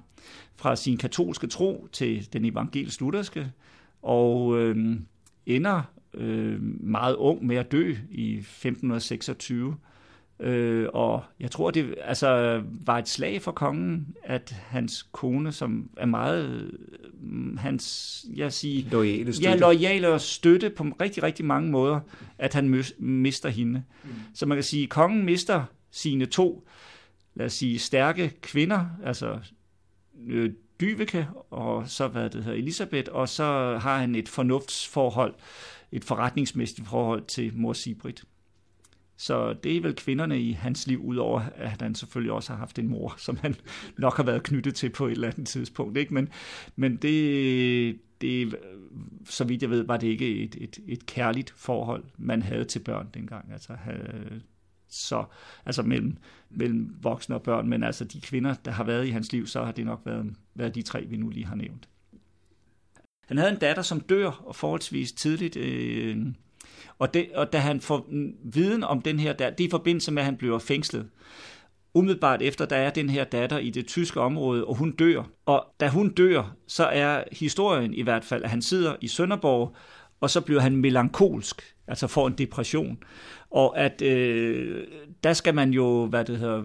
[0.60, 3.52] fra sin katolske tro til den evangelisk lutherske,
[4.02, 4.96] og øh,
[5.46, 5.82] ender
[6.14, 9.76] øh, meget ung med at dø i 1526.
[10.40, 15.90] Øh, og jeg tror, det altså, var et slag for kongen, at hans kone, som
[15.96, 19.50] er meget øh, hans jeg siger, loyale støtte.
[19.50, 22.00] Ja, loyale og støtte på rigtig, rigtig mange måder,
[22.38, 23.82] at han mister hende.
[24.04, 24.10] Mm.
[24.34, 26.68] Så man kan sige, at kongen mister sine to,
[27.34, 29.38] lad os sige, stærke kvinder, altså
[30.26, 35.34] øh, Dyveke, og så hvad det hedder Elisabeth, og så har han et fornuftsforhold,
[35.92, 38.24] et forretningsmæssigt forhold til mor Sibrit.
[39.20, 42.78] Så det er vel kvinderne i hans liv, udover at han selvfølgelig også har haft
[42.78, 43.54] en mor, som han
[43.98, 45.98] nok har været knyttet til på et eller andet tidspunkt.
[45.98, 46.14] Ikke?
[46.14, 46.28] Men,
[46.76, 48.56] men det, det,
[49.24, 52.78] så vidt jeg ved, var det ikke et, et, et kærligt forhold, man havde til
[52.78, 53.52] børn dengang.
[53.52, 53.76] Altså,
[54.88, 55.24] så,
[55.66, 56.16] altså mellem,
[56.50, 59.64] mellem voksne og børn, men altså de kvinder, der har været i hans liv, så
[59.64, 61.88] har det nok været, været de tre, vi nu lige har nævnt.
[63.26, 66.26] Han havde en datter, som dør og forholdsvis tidligt, øh,
[67.00, 68.06] og, det, og da han får
[68.44, 71.06] viden om den her datter, det er i forbindelse med, at han bliver fængslet.
[71.94, 75.22] Umiddelbart efter, der er den her datter i det tyske område, og hun dør.
[75.46, 79.76] Og da hun dør, så er historien i hvert fald, at han sidder i Sønderborg,
[80.20, 82.98] og så bliver han melankolsk, altså får en depression.
[83.50, 84.86] Og at øh,
[85.24, 86.62] der skal man jo, hvad det hedder,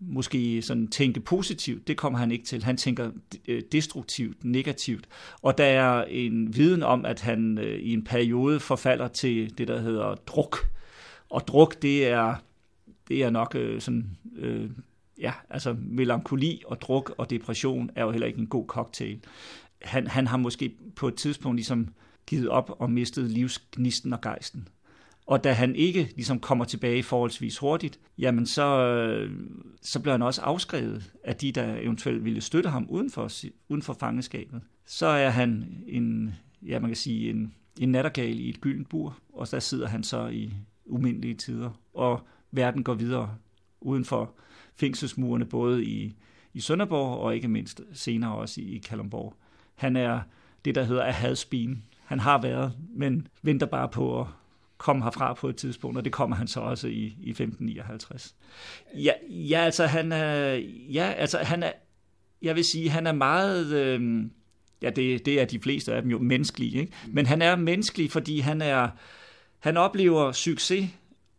[0.00, 1.88] måske sådan tænke positivt.
[1.88, 2.64] Det kommer han ikke til.
[2.64, 3.10] Han tænker
[3.48, 5.08] øh, destruktivt, negativt.
[5.42, 9.68] Og der er en viden om, at han øh, i en periode forfalder til det,
[9.68, 10.56] der hedder druk.
[11.30, 12.34] Og druk, det er,
[13.08, 14.16] det er nok øh, sådan...
[14.36, 14.70] Øh,
[15.20, 19.20] ja, altså melankoli og druk og depression er jo heller ikke en god cocktail.
[19.82, 21.88] Han, han har måske på et tidspunkt ligesom
[22.26, 24.68] givet op og mistet livsgnisten og gejsten.
[25.26, 29.30] Og da han ikke ligesom kommer tilbage forholdsvis hurtigt, jamen så, øh,
[29.82, 33.30] så bliver han også afskrevet af de, der eventuelt ville støtte ham uden for,
[33.68, 34.60] uden for fangeskabet.
[34.86, 39.18] Så er han en, ja man kan sige, en, en nattergal i et gyldent bur,
[39.32, 40.52] og der sidder han så i
[40.84, 42.20] umindelige tider, og
[42.52, 43.34] verden går videre
[43.80, 44.34] uden for
[44.76, 46.14] fængselsmurene, både i,
[46.54, 49.34] i Sønderborg og ikke mindst senere også i, i Kalundborg.
[49.74, 50.20] Han er
[50.64, 51.34] det, der hedder a.
[52.04, 54.26] Han har været, men venter bare på at
[54.78, 58.34] komme herfra på et tidspunkt, og det kommer han så også i, i 1559.
[58.94, 60.54] Ja, ja, altså han er,
[60.92, 61.72] ja, altså han er,
[62.42, 64.24] jeg vil sige, han er meget, øh,
[64.82, 66.92] ja, det, det er de fleste af dem jo menneskelige, ikke?
[67.08, 68.88] men han er menneskelig, fordi han er,
[69.58, 70.90] han oplever succes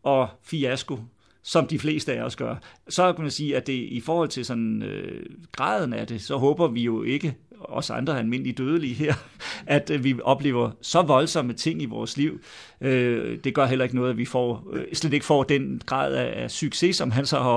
[0.04, 1.00] og fiasko
[1.48, 2.56] som de fleste af os gør.
[2.90, 6.38] Så kan man sige, at det i forhold til sådan øh, graden af det, så
[6.38, 9.14] håber vi jo ikke, os andre almindelige dødelige her,
[9.66, 12.42] at øh, vi oplever så voldsomme ting i vores liv.
[12.82, 16.14] Øh, det gør heller ikke noget, at vi får, øh, slet ikke får den grad
[16.14, 17.50] af, succes, som han så har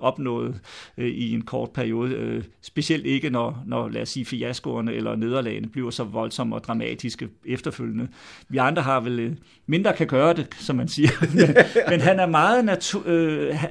[0.00, 0.60] opnået,
[0.96, 2.44] i en kort periode.
[2.62, 7.28] Specielt ikke, når, når lad os sige, fiaskoerne eller nederlagene bliver så voldsomme og dramatiske
[7.46, 8.08] efterfølgende.
[8.48, 11.08] Vi andre har vel mindre kan gøre det, som man siger.
[11.36, 11.56] men,
[11.88, 13.02] men han er meget natur...
[13.06, 13.64] Øh,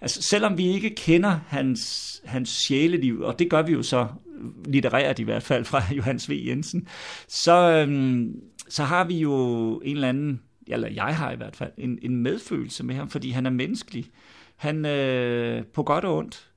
[0.00, 4.06] altså, selvom vi ikke kender hans, hans sjæleliv, og det gør vi jo så
[4.64, 6.42] litterært i hvert fald fra Johannes V.
[6.46, 6.88] Jensen,
[7.28, 9.32] så, øhm, så har vi jo
[9.84, 13.30] en eller anden, eller jeg har i hvert fald, en, en medfølelse med ham, fordi
[13.30, 14.04] han er menneskelig.
[14.56, 16.48] Han øh, på godt og ondt.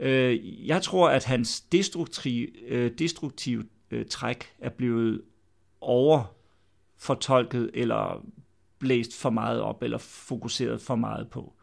[0.00, 5.22] Øh, jeg tror, at hans destruktive, øh, destruktive øh, træk er blevet
[5.80, 8.26] overfortolket eller
[8.78, 11.54] blæst for meget op, eller fokuseret for meget på.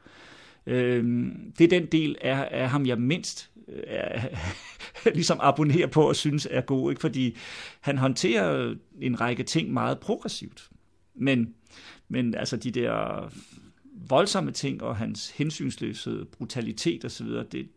[0.66, 3.52] Øh, det er den del af, af ham, jeg mindst
[5.14, 7.02] ligesom abonnerer på og synes er god, ikke?
[7.02, 7.38] fordi
[7.82, 10.70] han håndterer en række ting meget progressivt.
[11.16, 11.54] Men,
[12.10, 13.30] men altså de der
[14.10, 17.70] voldsomme ting og hans hensynsløse brutalitet osv., det,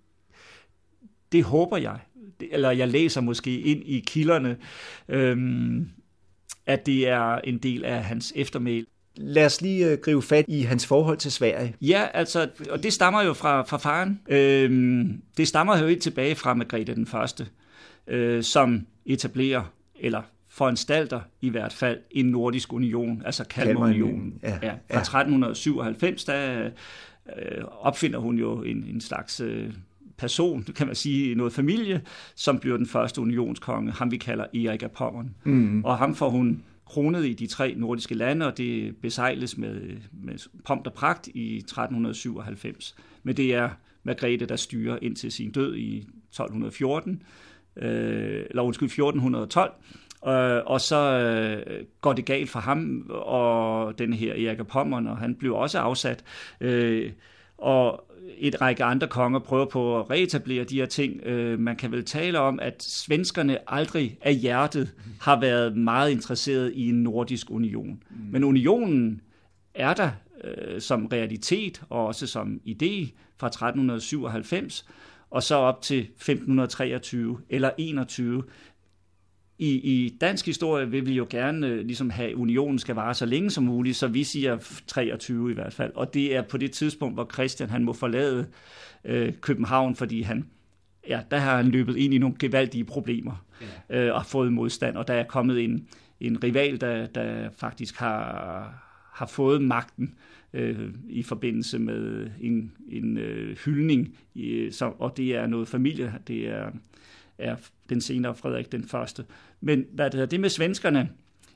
[1.32, 2.00] det håber jeg,
[2.40, 4.56] eller jeg læser måske ind i kilderne,
[5.08, 5.88] øhm,
[6.66, 8.86] at det er en del af hans eftermæl.
[9.16, 11.74] Lad os lige øh, gribe fat i hans forhold til Sverige.
[11.80, 14.20] Ja, altså, og det stammer jo fra, fra faren.
[14.28, 17.46] Øhm, det stammer jo ikke tilbage fra Margrethe den Første,
[18.06, 24.34] øh, som etablerer, eller foranstalter i hvert fald, en nordisk union, altså Kalmarunionen.
[24.42, 24.72] Ja, ja.
[24.90, 26.70] Fra 1397, der
[27.26, 29.40] øh, opfinder hun jo en, en slags...
[29.40, 29.72] Øh,
[30.20, 32.02] person, kan man sige, noget familie,
[32.34, 35.34] som bliver den første unionskonge, ham vi kalder Erik af Pommern.
[35.44, 35.84] Mm.
[35.84, 39.80] Og ham får hun kronet i de tre nordiske lande, og det besejles med,
[40.12, 42.96] med pomp og pragt i 1397.
[43.22, 43.70] Men det er
[44.02, 47.22] Margrethe, der styrer indtil sin død i 1214,
[47.76, 49.72] øh, eller undskyld, 1412,
[50.26, 55.06] Øh, og så øh, går det galt for ham og den her Erik af Pommern,
[55.06, 56.24] og han blev også afsat.
[56.60, 57.12] Øh,
[57.58, 58.04] og
[58.38, 61.26] et række andre konger prøver på at reetablere de her ting.
[61.26, 66.72] Øh, man kan vel tale om, at svenskerne aldrig af hjertet har været meget interesseret
[66.74, 68.02] i en nordisk union.
[68.10, 68.16] Mm.
[68.32, 69.20] Men unionen
[69.74, 70.10] er der
[70.44, 74.86] øh, som realitet og også som idé fra 1397
[75.30, 78.42] og så op til 1523 eller 21
[79.60, 83.14] i, i dansk historie vil vi jo gerne øh, ligesom have, at unionen skal vare
[83.14, 85.92] så længe som muligt, så vi siger 23 i hvert fald.
[85.94, 88.46] Og det er på det tidspunkt, hvor Christian han må forlade
[89.04, 90.46] øh, København, fordi han,
[91.08, 93.46] ja, der har han løbet ind i nogle gevaldige problemer
[93.90, 94.06] ja.
[94.06, 95.86] øh, og fået modstand, og der er kommet en,
[96.20, 98.74] en rival, der, der faktisk har,
[99.12, 100.14] har fået magten
[100.52, 106.14] øh, i forbindelse med en, en øh, hyldning, i, så, og det er noget familie,
[106.28, 106.70] det er
[107.40, 107.56] er
[107.88, 109.24] den senere Frederik den første.
[109.60, 111.08] Men hvad det, hedder, det med svenskerne,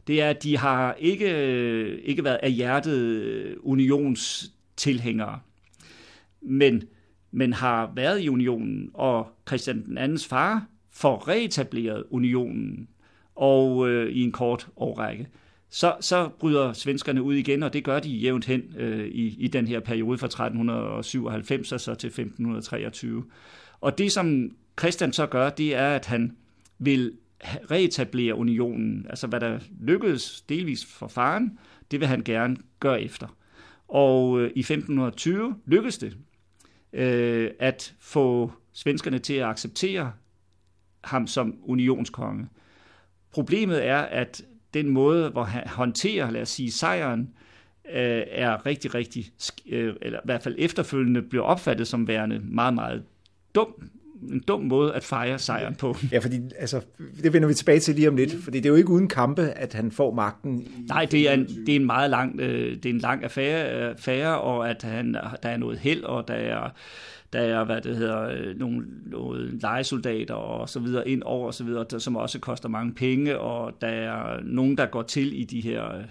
[0.07, 5.41] det er, at de har ikke, øh, ikke været af hjertet øh, unionstilhængere,
[6.41, 6.83] men,
[7.31, 12.89] men har været i unionen, og Christian den andens far får reetableret unionen
[13.35, 15.29] og øh, i en kort årrække.
[15.71, 19.49] Så, så bryder svenskerne ud igen, og det gør de jævnt hen øh, i, i
[19.49, 23.25] den her periode fra 1397 og så til 1523.
[23.81, 26.37] Og det, som Christian så gør, det er, at han
[26.79, 27.13] vil
[27.71, 29.07] reetablere unionen.
[29.11, 31.59] Altså hvad der lykkedes delvis for faren,
[31.91, 33.37] det vil han gerne gøre efter.
[33.89, 36.17] Og øh, i 1520 lykkedes det
[36.93, 40.13] øh, at få svenskerne til at acceptere
[41.05, 42.49] ham som unionskonge.
[43.31, 44.43] Problemet er, at
[44.75, 47.35] den måde, hvor han håndterer, lad os sige, sejren,
[47.89, 49.33] øh, er rigtig, rigtig,
[49.67, 53.05] øh, eller i hvert fald efterfølgende bliver opfattet som værende meget, meget
[53.55, 53.91] dum
[54.23, 55.97] en dum måde at fejre sejren på.
[56.13, 56.81] Ja, fordi altså,
[57.23, 59.43] det vender vi tilbage til lige om lidt, fordi det er jo ikke uden kampe,
[59.43, 60.69] at han får magten.
[60.89, 63.91] Nej, det er en, det er en meget lang, øh, det er en lang affære,
[63.91, 66.71] affære, og at han, der er noget held, og der er
[67.35, 71.55] der er, hvad det hedder, øh, nogle, nogle legesoldater og så videre ind over og
[71.55, 75.41] så videre, der, som også koster mange penge, og der er nogen, der går til
[75.41, 76.03] i de her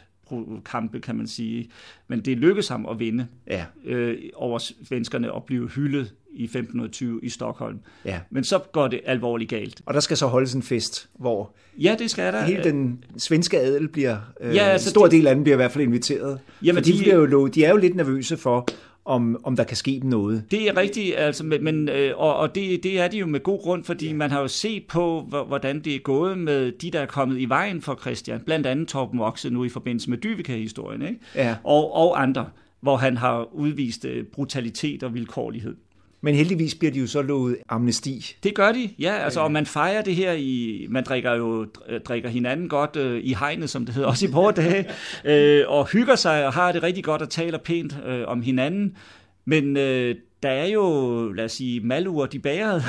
[0.66, 1.70] kampe, kan man sige.
[2.08, 3.66] Men det lykkedes ham at vinde ja.
[3.86, 7.80] øh, over svenskerne og blive hyldet i 1520 i Stockholm.
[8.06, 8.20] Ja.
[8.30, 9.82] Men så går det alvorligt galt.
[9.86, 12.44] Og der skal så holdes en fest, hvor ja, det skal der.
[12.44, 15.56] hele den svenske adel bliver, øh, ja, altså en stor de, del af den bliver
[15.56, 16.40] i hvert fald inviteret.
[16.64, 18.68] Jamen, for de, de, bliver jo, de er jo lidt nervøse for,
[19.06, 20.44] om, om der kan ske noget.
[20.52, 23.62] Det er rigtigt, altså, men, øh, og, og det, det er det jo med god
[23.62, 24.14] grund, fordi ja.
[24.14, 27.46] man har jo set på, hvordan det er gået med de, der er kommet i
[27.46, 31.20] vejen for Christian, blandt andet Torben Vokse nu i forbindelse med Dyvika-historien, ikke?
[31.36, 31.56] Ja.
[31.64, 32.46] Og, og andre,
[32.82, 35.76] hvor han har udvist øh, brutalitet og vilkårlighed.
[36.24, 38.36] Men heldigvis bliver de jo så lovet amnesti.
[38.44, 39.14] Det gør de, ja.
[39.14, 40.86] Altså, og man fejrer det her i...
[40.90, 41.66] Man drikker jo
[42.06, 44.86] drikker hinanden godt øh, i hegnet, som det hedder, også i vores dage,
[45.60, 48.98] øh, og hygger sig og har det rigtig godt og taler pænt øh, om hinanden.
[49.46, 52.84] Men øh, der er jo, lad os sige, malur de bæret.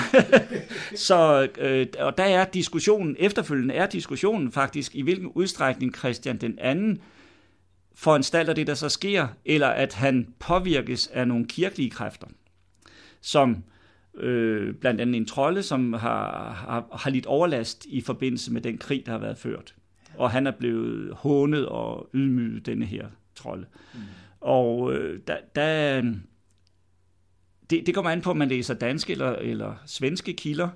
[1.09, 6.59] så, øh, og der er diskussionen, efterfølgende er diskussionen faktisk, i hvilken udstrækning Christian den
[6.59, 6.99] anden
[7.95, 12.26] foranstalter det, der så sker, eller at han påvirkes af nogle kirkelige kræfter
[13.25, 13.64] som
[14.16, 18.79] øh, blandt andet en trolde, som har, har, har lidt overlast i forbindelse med den
[18.79, 19.75] krig, der har været ført.
[20.16, 23.66] Og han er blevet hånet og ydmyget, denne her trolde.
[23.95, 24.01] Mm.
[24.41, 26.01] Og øh, der, der,
[27.70, 30.68] det, det kommer an på, om man læser danske eller, eller svenske kilder,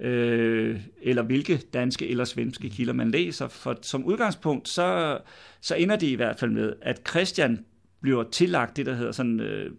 [0.00, 3.48] øh, eller hvilke danske eller svenske kilder man læser.
[3.48, 5.18] For som udgangspunkt, så,
[5.60, 7.64] så ender det i hvert fald med, at Christian
[8.02, 9.72] bliver tillagt det, der hedder sådan øh,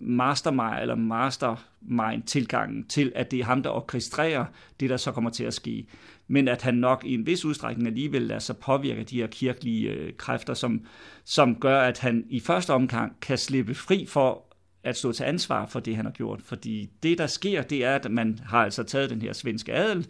[0.00, 4.44] mastermind eller mastermind tilgangen til, at det er ham, der orkestrerer
[4.80, 5.86] det, der så kommer til at ske.
[6.28, 9.90] Men at han nok i en vis udstrækning alligevel lader sig påvirke de her kirkelige
[9.90, 10.86] øh, kræfter, som,
[11.24, 14.54] som gør, at han i første omgang kan slippe fri for
[14.84, 16.42] at stå til ansvar for det, han har gjort.
[16.42, 20.06] Fordi det, der sker, det er, at man har altså taget den her svenske adel,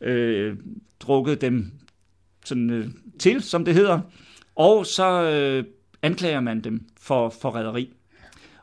[0.00, 0.56] øh,
[1.00, 1.72] drukket dem
[2.44, 2.88] sådan, øh,
[3.18, 4.00] til, som det hedder,
[4.54, 5.64] og så øh,
[6.02, 7.92] anklager man dem for forræderi.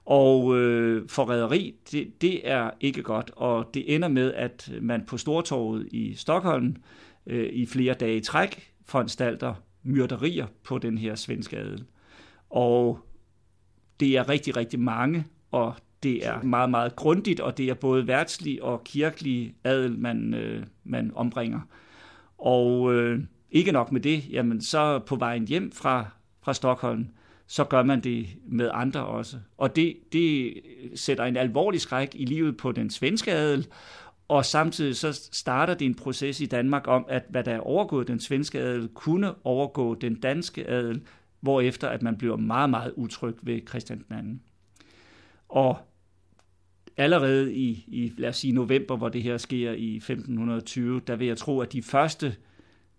[0.09, 5.17] Og øh, forræderi, det, det er ikke godt, og det ender med, at man på
[5.17, 6.75] Stortorvet i Stockholm
[7.27, 9.53] øh, i flere dage i træk foranstalter
[9.83, 11.83] myrderier på den her svenske adel.
[12.49, 12.99] Og
[13.99, 18.07] det er rigtig, rigtig mange, og det er meget, meget grundigt, og det er både
[18.07, 21.59] værtslig og kirkelig adel, man, øh, man ombringer.
[22.37, 23.19] Og øh,
[23.51, 26.05] ikke nok med det, jamen så på vejen hjem fra,
[26.41, 27.07] fra Stockholm,
[27.51, 29.37] så gør man det med andre også.
[29.57, 30.53] Og det, det
[30.95, 33.67] sætter en alvorlig skræk i livet på den svenske adel,
[34.27, 38.07] og samtidig så starter det en proces i Danmark om, at hvad der er overgået
[38.07, 41.01] den svenske adel, kunne overgå den danske adel,
[41.39, 44.39] hvorefter at man bliver meget, meget utryg ved Christian II.
[45.49, 45.77] Og
[46.97, 51.27] allerede i, i, lad os sige, november, hvor det her sker i 1520, der vil
[51.27, 52.35] jeg tro, at de første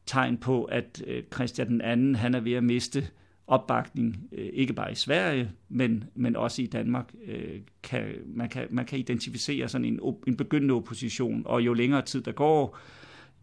[0.07, 3.09] tegn på, at øh, Christian Christian anden, han er ved at miste
[3.51, 7.15] opbakning, øh, ikke bare i Sverige, men, men også i Danmark.
[7.27, 12.03] Øh, kan, man, kan, man kan identificere sådan en, en begyndende opposition, og jo længere
[12.03, 12.79] tid der går,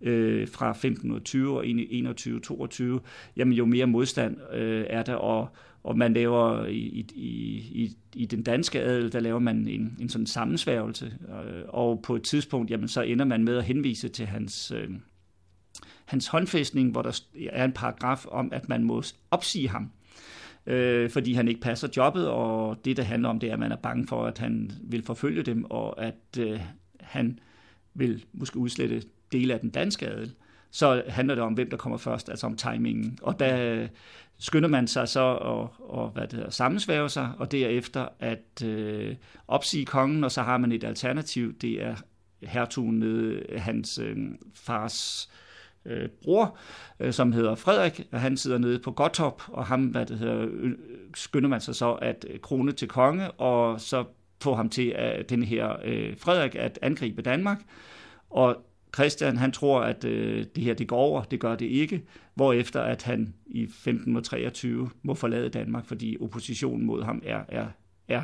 [0.01, 2.99] øh, fra 1520 og 21, 22,
[3.37, 5.49] jamen jo mere modstand øh, er der, og,
[5.83, 7.25] og man laver i, i,
[7.83, 12.15] i, i den danske adel, der laver man en, en sådan sammensværgelse, øh, og på
[12.15, 14.71] et tidspunkt, jamen så ender man med at henvise til hans...
[14.71, 14.89] Øh,
[16.05, 19.91] hans håndfæstning, hvor der er en paragraf om, at man må opsige ham
[20.67, 23.71] øh, fordi han ikke passer jobbet, og det, der handler om, det er, at man
[23.71, 26.59] er bange for, at han vil forfølge dem, og at øh,
[26.99, 27.39] han
[27.93, 29.01] vil måske udslette
[29.31, 30.33] dele af den danske adel.
[30.71, 33.17] Så handler det om, hvem der kommer først, altså om timingen.
[33.21, 33.87] Og der øh,
[34.37, 39.15] skynder man sig så at, og, hvad det hedder, sammensvæve sig, og derefter at øh,
[39.47, 41.95] opsige kongen, og så har man et alternativ, det er
[42.43, 44.17] hertugen med hans øh,
[44.55, 45.46] fars øh,
[45.87, 46.57] Øh, bror,
[46.99, 48.07] øh, som hedder Frederik.
[48.13, 50.71] Han sidder nede på Gottorp, og ham hvad det hedder, øh,
[51.15, 54.05] skynder man sig så at øh, krone til konge, og så
[54.41, 57.61] få ham til at den her øh, Frederik at angribe Danmark.
[58.29, 58.57] Og
[58.95, 62.03] Christian, han tror, at øh, det her det går over, det gør det ikke,
[62.35, 67.67] hvorefter at han i 1523 må forlade Danmark, fordi oppositionen mod ham er, er,
[68.07, 68.21] er,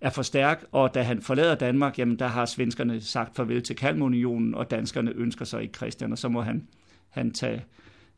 [0.00, 3.76] er for stærk, og da han forlader Danmark, jamen der har svenskerne sagt farvel til
[3.76, 6.68] Kalmunionen, og danskerne ønsker sig ikke Christian, og så må han
[7.12, 7.64] han tage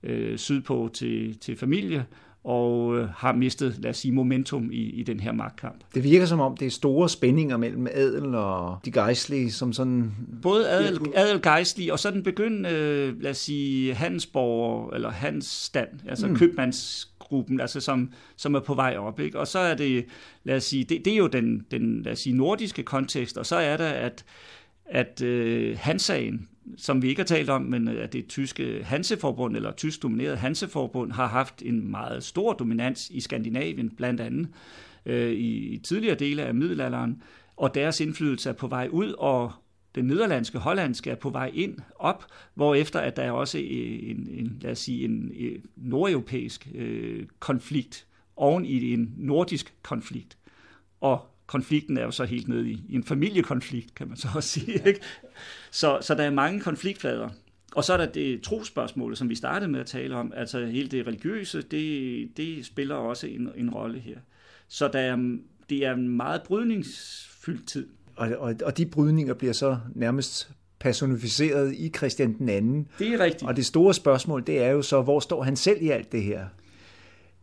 [0.02, 2.06] øh, sydpå til, til familie,
[2.44, 5.84] og øh, har mistet, lad os sige, momentum i, i den her magtkamp.
[5.94, 10.12] Det virker som om, det er store spændinger mellem adel og de gejstlige, som sådan...
[10.42, 15.88] Både adel, adel gejstlige, og så den begyndende, øh, lad os sige, handelsborger, eller handelsstand,
[16.08, 16.36] altså mm.
[16.36, 19.20] købmandsgruppen, altså som, som er på vej op.
[19.20, 19.38] Ikke?
[19.38, 20.04] Og så er det,
[20.44, 23.46] lad os sige, det, det er jo den, den lad os sige, nordiske kontekst, og
[23.46, 24.24] så er der, at
[24.86, 29.56] at øh, Hansagen, som vi ikke har talt om, men øh, at det tyske Hanseforbund,
[29.56, 34.48] eller tysk domineret Hanseforbund, har haft en meget stor dominans i Skandinavien, blandt andet
[35.06, 37.22] øh, i tidligere dele af middelalderen,
[37.56, 39.52] og deres indflydelse er på vej ud, og
[39.94, 44.28] den nederlandske, hollandske er på vej ind, op, hvor efter at der er også en,
[44.30, 48.06] en lad os sige, en, en nordeuropæisk øh, konflikt
[48.36, 50.38] oven i en nordisk konflikt.
[51.00, 54.48] Og konflikten er jo så helt nede i, i en familiekonflikt, kan man så også
[54.48, 54.82] sige.
[54.86, 55.00] Ikke?
[55.70, 57.28] Så, så der er mange konfliktflader.
[57.74, 60.32] Og så er der det trospørgsmål, som vi startede med at tale om.
[60.36, 64.16] Altså hele det religiøse, det, det spiller også en, en rolle her.
[64.68, 65.38] Så der er,
[65.70, 67.86] det er en meget brydningsfyldt tid.
[68.16, 72.88] Og, og, og de brydninger bliver så nærmest personificeret i Christian den anden.
[72.98, 73.42] Det er rigtigt.
[73.42, 76.22] Og det store spørgsmål, det er jo så, hvor står han selv i alt det
[76.22, 76.46] her?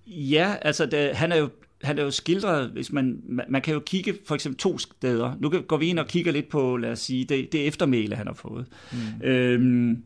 [0.08, 1.50] Ja, altså det, han er jo
[1.84, 5.36] han er jo skildret, hvis man, man, man kan jo kigge for eksempel to steder.
[5.40, 8.28] Nu går vi ind og kigger lidt på, lad os sige, det, det eftermæle, han
[8.28, 8.66] har fået.
[8.92, 9.28] Mm.
[9.28, 10.04] Øhm,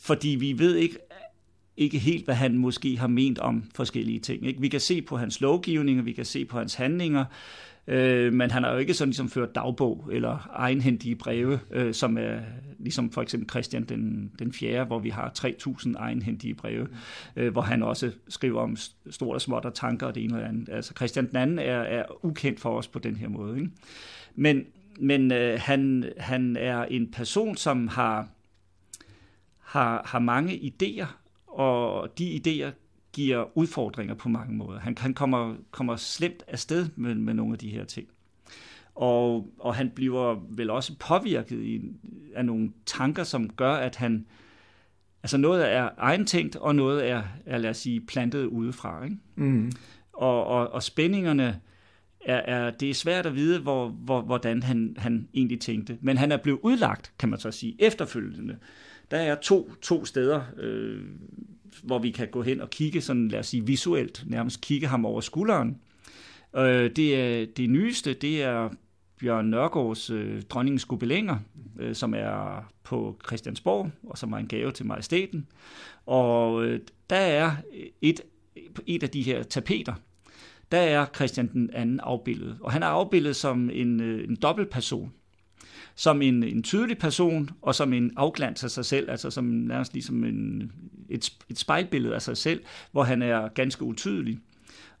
[0.00, 0.98] fordi vi ved ikke,
[1.76, 4.46] ikke helt, hvad han måske har ment om forskellige ting.
[4.46, 4.60] Ikke?
[4.60, 7.24] Vi kan se på hans lovgivning, og vi kan se på hans handlinger,
[7.86, 12.18] øh, men han har jo ikke sådan ligesom ført dagbog eller egenhændige breve, øh, som
[12.18, 12.38] er
[12.78, 16.88] ligesom for eksempel Christian den, den 4., hvor vi har 3.000 egenhændige breve,
[17.36, 18.76] øh, hvor han også skriver om
[19.10, 20.68] stort og småt og tanker og det ene og det andet.
[20.72, 23.58] Altså Christian den anden er, er ukendt for os på den her måde.
[23.58, 23.70] Ikke?
[24.34, 24.64] Men,
[25.00, 28.28] men øh, han, han er en person, som har
[29.74, 31.06] har, har mange idéer,
[31.46, 32.83] og de idéer
[33.14, 34.80] giver udfordringer på mange måder.
[34.80, 38.06] Han, han kommer, kommer slemt afsted med, med nogle af de her ting.
[38.94, 41.82] Og, og han bliver vel også påvirket i,
[42.34, 44.26] af nogle tanker, som gør, at han...
[45.22, 49.04] Altså noget er egentænkt, og noget er, er lad os sige, plantet udefra.
[49.04, 49.16] Ikke?
[49.34, 49.72] Mm.
[50.12, 51.60] Og, og, og spændingerne
[52.20, 52.70] er, er...
[52.70, 55.98] Det er svært at vide, hvor, hvor, hvordan han, han egentlig tænkte.
[56.00, 58.56] Men han er blevet udlagt, kan man så sige, efterfølgende
[59.10, 61.02] der er to, to steder, øh,
[61.84, 65.04] hvor vi kan gå hen og kigge, sådan lad os sige visuelt, nærmest kigge ham
[65.06, 65.78] over skulderen.
[66.56, 68.68] Øh, det, er, det nyeste, det er
[69.20, 71.36] Bjørn Nørgaards øh, Dronningens Gubelænger,
[71.78, 75.46] øh, som er på Christiansborg, og som er en gave til majestæten.
[76.06, 76.80] Og øh,
[77.10, 77.52] der er
[78.02, 78.20] et,
[78.86, 79.94] et af de her tapeter,
[80.72, 82.58] der er Christian den anden afbildet.
[82.60, 85.12] Og han er afbildet som en, øh, en dobbeltperson
[85.94, 89.92] som en, en tydelig person, og som en afglans af sig selv, altså som nærmest
[89.92, 90.72] ligesom en,
[91.08, 94.38] et, et spejlbillede af sig selv, hvor han er ganske utydelig.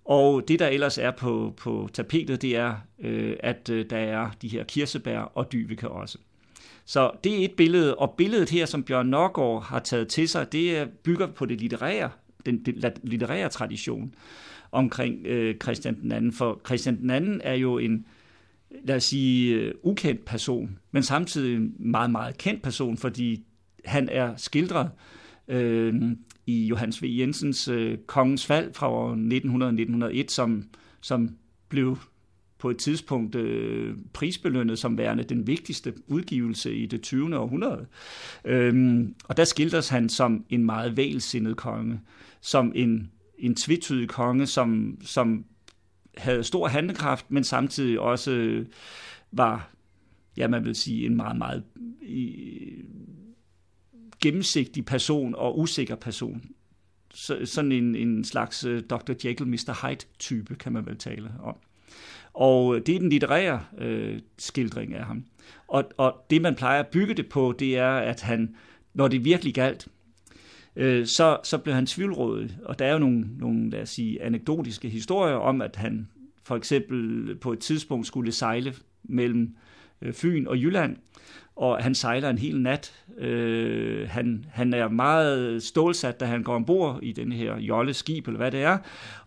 [0.04, 4.30] Og det, der ellers er på, på tapetet, det er, øh, at øh, der er
[4.42, 6.18] de her kirsebær og dyveke også.
[6.84, 10.52] Så det er et billede, og billedet her, som Bjørn Norgård har taget til sig,
[10.52, 12.10] det bygger på det litterære,
[12.46, 14.14] den, den litterære tradition
[14.72, 16.32] omkring øh, Christian den anden.
[16.32, 18.06] For Christian den anden er jo en,
[18.84, 23.44] lad os sige, øh, ukendt person, men samtidig en meget, meget kendt person, fordi
[23.84, 24.90] han er skildret
[25.48, 25.94] øh,
[26.46, 27.06] i Johannes V.
[27.06, 29.14] Jensens øh, Kongens Fald fra
[30.22, 30.64] 1900-1901, som,
[31.00, 31.36] som
[31.68, 31.98] blev
[32.58, 37.38] på et tidspunkt øh, prisbelønnet som værende den vigtigste udgivelse i det 20.
[37.38, 37.86] århundrede.
[38.44, 42.00] Øhm, og der skildres han som en meget vælsindet konge,
[42.40, 45.44] som en, en tvetydig konge, som, som
[46.16, 48.66] havde stor handlekraft, men samtidig også øh,
[49.32, 49.70] var,
[50.36, 51.64] ja, man vil sige, en meget, meget
[54.22, 56.42] gennemsigtig person og usikker person.
[57.14, 59.12] Så, sådan en, en slags øh, Dr.
[59.24, 59.86] Jekyll, Mr.
[59.86, 61.56] Hyde-type, kan man vel tale om.
[62.32, 65.24] Og øh, det er den litterære øh, skildring af ham.
[65.68, 68.54] Og, og det, man plejer at bygge det på, det er, at han,
[68.94, 69.88] når det virkelig galt,
[70.76, 72.58] øh, så, så blev han tvivlrådet.
[72.64, 76.08] Og der er jo nogle, nogle, lad os sige, anekdotiske historier om, at han
[76.44, 79.56] for eksempel på et tidspunkt skulle sejle mellem
[80.02, 80.96] øh, Fyn og Jylland,
[81.56, 83.04] og han sejler en hel nat.
[83.18, 88.26] Øh, han, han er meget stålsat, da han går ombord i den her jolle skib,
[88.26, 88.78] eller hvad det er,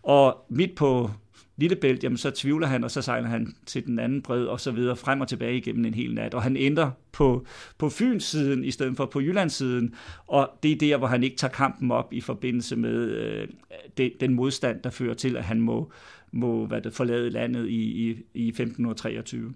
[0.02, 1.10] og midt på
[1.58, 4.70] Lillebælt, jamen så tvivler han, og så sejler han til den anden bred, og så
[4.70, 6.34] videre, frem og tilbage igennem en hel nat.
[6.34, 7.46] Og han ændrer på,
[7.78, 9.94] på Fyns siden, i stedet for på Jyllands siden,
[10.26, 13.48] og det er der, hvor han ikke tager kampen op i forbindelse med øh,
[13.96, 15.92] det, den modstand, der fører til, at han må,
[16.32, 19.54] må hvad det, forlade landet i, i, i 1523.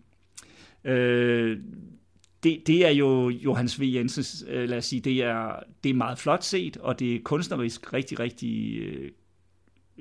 [0.84, 1.58] Øh,
[2.42, 3.82] det, det er jo Johannes V.
[3.94, 7.18] Jensens, øh, lad os sige, det er, det er meget flot set, og det er
[7.24, 9.10] kunstnerisk rigtig, rigtig øh,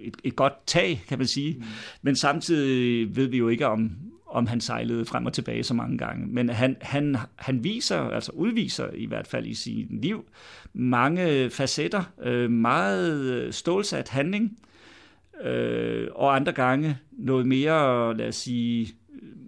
[0.01, 1.53] et, et godt tag, kan man sige.
[1.53, 1.63] Mm.
[2.01, 3.91] Men samtidig ved vi jo ikke, om,
[4.27, 6.27] om han sejlede frem og tilbage så mange gange.
[6.27, 10.25] Men han, han, han viser, altså udviser i hvert fald i sit liv,
[10.73, 14.57] mange facetter, øh, meget stålsat handling,
[15.43, 18.93] øh, og andre gange noget mere, lad os sige,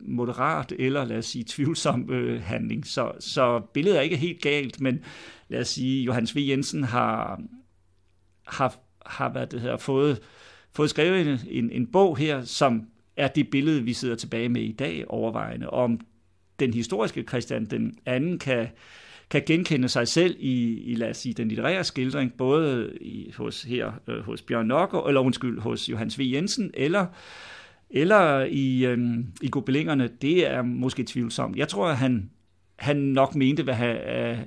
[0.05, 2.87] moderat eller lad os sige tvivlsom øh, handling.
[2.87, 4.99] Så, så billedet er ikke helt galt, men
[5.49, 6.39] lad os sige, Johannes V.
[6.39, 7.41] Jensen har,
[8.47, 8.75] har,
[9.05, 10.19] har hvad det her, fået,
[10.75, 14.61] fået skrevet en, en, en bog her, som er det billede, vi sidder tilbage med
[14.61, 15.99] i dag overvejende, om
[16.59, 18.67] den historiske Christian den anden kan,
[19.29, 23.63] kan genkende sig selv i, i, lad os sige, den litterære skildring, både i, hos
[23.63, 26.21] her øh, hos Bjørn Nokke, eller undskyld, hos Johannes V.
[26.21, 27.05] Jensen, eller
[27.95, 28.99] eller i, øh,
[29.41, 31.57] i gobelingerne, det er måske tvivlsomt.
[31.57, 32.29] Jeg tror, at han,
[32.75, 33.97] han nok mente, hvad han,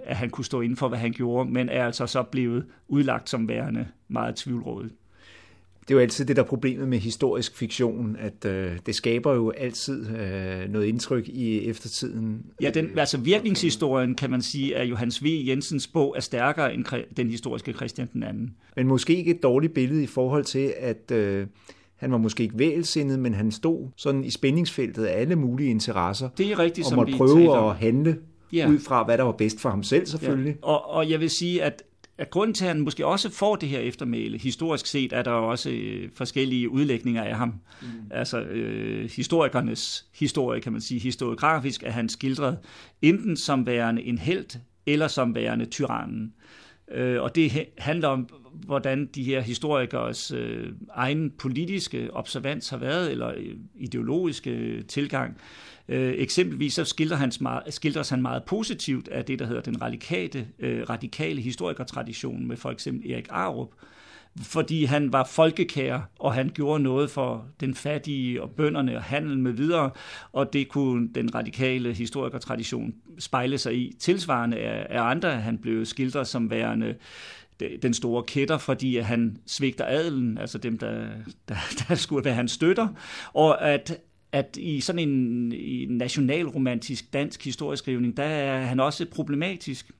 [0.05, 3.31] at han kunne stå inden for, hvad han gjorde, men er altså så blevet udlagt
[3.31, 4.93] som værende meget tvivlrådet
[5.89, 9.51] det er jo altid det der problemet med historisk fiktion, at øh, det skaber jo
[9.51, 12.47] altid øh, noget indtryk i eftertiden.
[12.61, 15.27] Ja, den, altså virkningshistorien, kan man sige, at Johannes V.
[15.47, 16.85] Jensens bog er stærkere end
[17.17, 18.55] den historiske Christian den anden.
[18.77, 21.47] Men måske ikke et dårligt billede i forhold til, at øh,
[21.97, 26.29] han var måske ikke vælsindet, men han stod sådan i spændingsfeltet af alle mulige interesser.
[26.29, 28.17] Det er rigtigt, og som vi prøve at handle
[28.53, 28.69] ja.
[28.69, 30.57] ud fra, hvad der var bedst for ham selv selvfølgelig.
[30.63, 30.67] Ja.
[30.67, 31.83] Og, og jeg vil sige, at
[32.19, 35.31] at grunden til, at han måske også får det her eftermæle, historisk set er der
[35.31, 37.55] også øh, forskellige udlægninger af ham.
[37.83, 37.89] Mm.
[38.11, 42.59] Altså øh, historikernes historie, kan man sige, historiografisk er han skildret
[43.03, 46.33] enten som værende en held, eller som værende tyrannen.
[46.91, 53.11] Øh, og det handler om, hvordan de her historikers øh, egen politiske observans har været,
[53.11, 55.37] eller øh, ideologiske øh, tilgang.
[55.89, 59.83] Øh, eksempelvis så skildrer han, meget, skildres han meget positivt af det, der hedder den
[59.83, 63.69] radikale, øh, radikale historikertradition med for eksempel Erik Arup,
[64.43, 69.39] fordi han var folkekær, og han gjorde noget for den fattige og bønderne og handel
[69.39, 69.91] med videre,
[70.33, 73.97] og det kunne den radikale historikertradition spejle sig i.
[73.99, 76.95] Tilsvarende af, andre, han blev skildret som værende
[77.83, 81.07] den store kætter, fordi han svigter adelen, altså dem, der,
[81.49, 81.57] der,
[81.89, 82.89] der skulle være hans støtter,
[83.33, 83.99] og at
[84.33, 89.91] at i sådan en i nationalromantisk dansk historieskrivning, der er han også problematisk.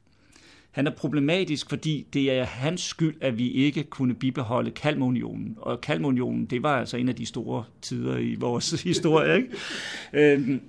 [0.77, 5.57] Han er problematisk, fordi det er hans skyld, at vi ikke kunne bibeholde Kalmunionen.
[5.59, 9.37] Og Kalmunionen, det var altså en af de store tider i vores historie.
[9.37, 9.49] Ikke?
[10.13, 10.61] Øhm,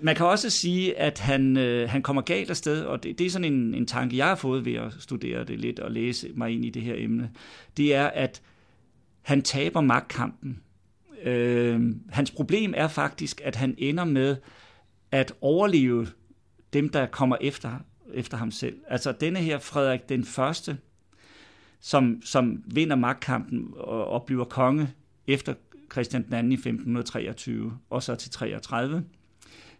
[0.00, 3.30] man kan også sige, at han, øh, han kommer galt afsted, og det, det er
[3.30, 6.50] sådan en, en tanke, jeg har fået ved at studere det lidt og læse mig
[6.50, 7.30] ind i det her emne.
[7.76, 8.42] Det er, at
[9.22, 10.60] han taber magtkampen
[11.22, 14.36] Øh, hans problem er faktisk, at han ender med
[15.12, 16.06] at overleve
[16.72, 17.70] dem, der kommer efter,
[18.14, 18.76] efter ham selv.
[18.88, 20.78] Altså denne her Frederik den Første,
[21.80, 24.90] som, som vinder magtkampen og, og bliver konge
[25.26, 25.54] efter
[25.92, 29.04] Christian den anden i 1523 og så til 33.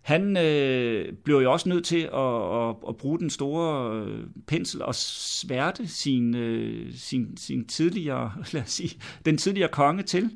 [0.00, 4.82] Han øh, blev jo også nødt til at, at, at bruge den store øh, pensel
[4.82, 10.30] og sværte sin, øh, sin, sin tidligere, lad os sige, den tidligere konge til.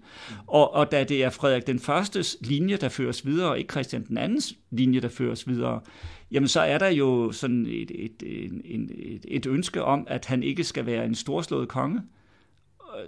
[0.47, 4.07] Og, og da det er Frederik den førstes linje, der føres videre, og ikke Christian
[4.07, 5.81] den andens linje, der føres videre,
[6.35, 10.43] jamen så er der jo sådan et, et, et, et, et ønske om, at han
[10.43, 12.01] ikke skal være en storslået konge,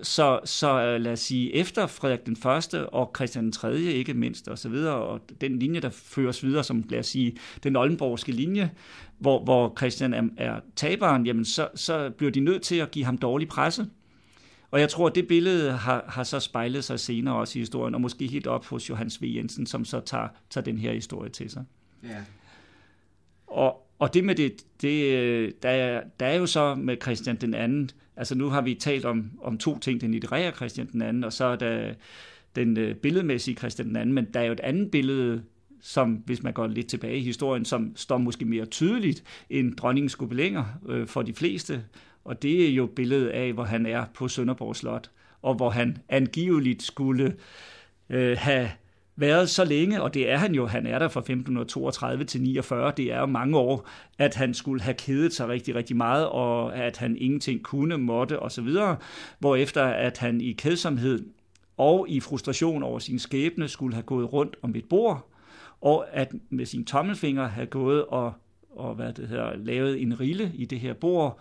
[0.03, 3.79] så, så øh, lad os sige, efter Frederik den Første og Christian den 3.
[3.79, 7.37] ikke mindst, og så videre, og den linje, der føres videre, som lad os sige,
[7.63, 8.71] den oldenborgske linje,
[9.19, 13.05] hvor, hvor Christian er, er taberen, jamen så, så bliver de nødt til at give
[13.05, 13.87] ham dårlig presse.
[14.71, 17.95] Og jeg tror, at det billede har, har så spejlet sig senere også i historien,
[17.95, 19.25] og måske helt op hos Johannes V.
[19.37, 21.65] Jensen, som så tager, tager den her historie til sig.
[22.03, 22.17] Ja.
[23.57, 27.37] Og, og det med det, det øh, der, er, der er jo så med Christian
[27.37, 31.03] den anden, Altså nu har vi talt om, om to ting, den litterære Christian den
[31.03, 31.95] anden, og så er der
[32.57, 35.43] den øh, billedmæssige Christian den anden, men der er jo et andet billede,
[35.81, 40.17] som hvis man går lidt tilbage i historien, som står måske mere tydeligt end dronningens
[40.17, 41.85] gobelinger øh, for de fleste,
[42.25, 45.11] og det er jo billedet af, hvor han er på Sønderborg Slot,
[45.43, 47.37] og hvor han angiveligt skulle
[48.11, 48.71] øh, have
[49.17, 52.93] været så længe, og det er han jo, han er der fra 1532 til 49,
[52.97, 53.89] det er jo mange år,
[54.19, 58.41] at han skulle have kedet sig rigtig, rigtig meget, og at han ingenting kunne, måtte
[58.41, 58.69] osv.,
[59.39, 61.27] hvorefter at han i kedsomhed
[61.77, 65.33] og i frustration over sin skæbne skulle have gået rundt om et bord,
[65.81, 68.33] og at med sin tommelfinger have gået og,
[68.71, 71.41] og hvad det hedder, lavet en rille i det her bord,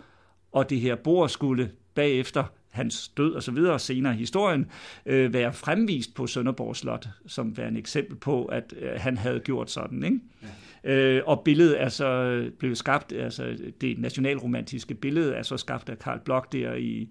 [0.52, 2.44] og det her bord skulle bagefter
[2.76, 4.66] hans død og så videre senere i historien,
[5.06, 9.40] øh, være fremvist på Sønderborg Slot, som var en eksempel på, at øh, han havde
[9.40, 10.04] gjort sådan.
[10.04, 10.20] Ikke?
[10.42, 10.48] Ja.
[10.86, 15.98] Øh, og billedet er så blevet skabt, altså det nationalromantiske billede er så skabt af
[15.98, 17.08] Karl Bloch der i,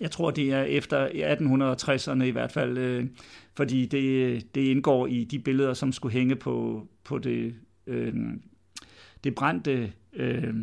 [0.00, 3.06] jeg tror det er efter 1860'erne i hvert fald, øh,
[3.54, 7.54] fordi det, det indgår i de billeder, som skulle hænge på, på det,
[7.86, 8.14] øh,
[9.24, 10.54] det brændte øh,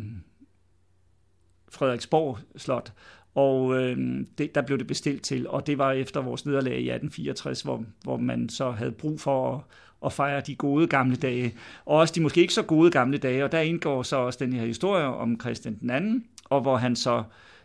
[1.68, 2.92] Frederiksborg Slot,
[3.34, 6.90] og øh, det, der blev det bestilt til, og det var efter vores nederlag i
[6.90, 9.60] 1864, hvor, hvor man så havde brug for at,
[10.04, 11.54] at fejre de gode gamle dage,
[11.84, 14.52] og også de måske ikke så gode gamle dage, og der indgår så også den
[14.52, 17.24] her historie om Christian den anden, og hvor han så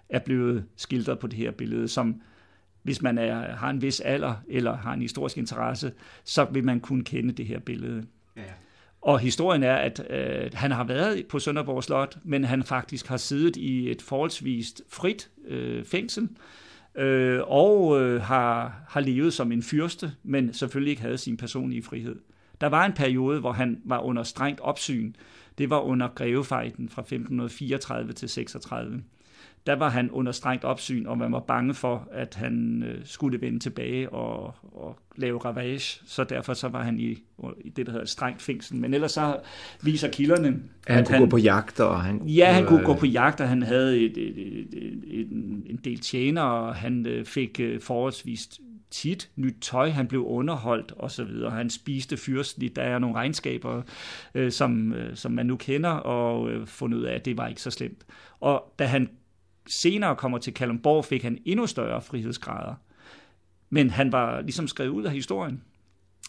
[0.10, 2.22] er blevet skildret på det her billede, som
[2.84, 5.92] hvis man er, har en vis alder eller har en historisk interesse,
[6.24, 8.06] så vil man kunne kende det her billede.
[8.38, 8.42] Ja.
[9.02, 13.18] Og historien er, at øh, han har været på Sønderborg Slot, men han faktisk har
[13.18, 16.30] siddet i et forholdsvist frit øh, fængsel,
[16.96, 21.84] øh, og øh, har, har levet som en fyrste, men selvfølgelig ikke havde sin personlige
[21.84, 22.16] frihed.
[22.62, 25.14] Der var en periode, hvor han var under strengt opsyn.
[25.58, 29.04] Det var under grevefejden fra 1534 til 36
[29.68, 33.42] der var han under strengt opsyn, og man var bange for, at han øh, skulle
[33.42, 36.00] vende tilbage og, og lave ravage.
[36.06, 37.24] Så derfor så var han i,
[37.62, 38.78] i det, der hedder strengt fængsel.
[38.78, 39.38] Men ellers så
[39.82, 41.80] viser kilderne, han at han kunne han, gå på jagt.
[41.80, 45.28] Og han, ja, han kunne gå på jagt, og han havde et, et, et, et,
[45.70, 48.50] en del tjener, og han øh, fik øh, forholdsvis
[48.92, 51.52] tit nyt tøj, han blev underholdt og så videre.
[51.52, 52.76] Han spiste fyrstligt.
[52.76, 53.82] Der er nogle regnskaber,
[54.36, 57.48] øh, som, øh, som man nu kender, og øh, fundet ud af, at det var
[57.48, 58.06] ikke så slemt.
[58.40, 59.10] Og da han
[59.70, 62.76] senere kommer til Kalundborg, fik han endnu større frihedsgrader.
[63.70, 65.64] Men han var ligesom skrevet ud af historien.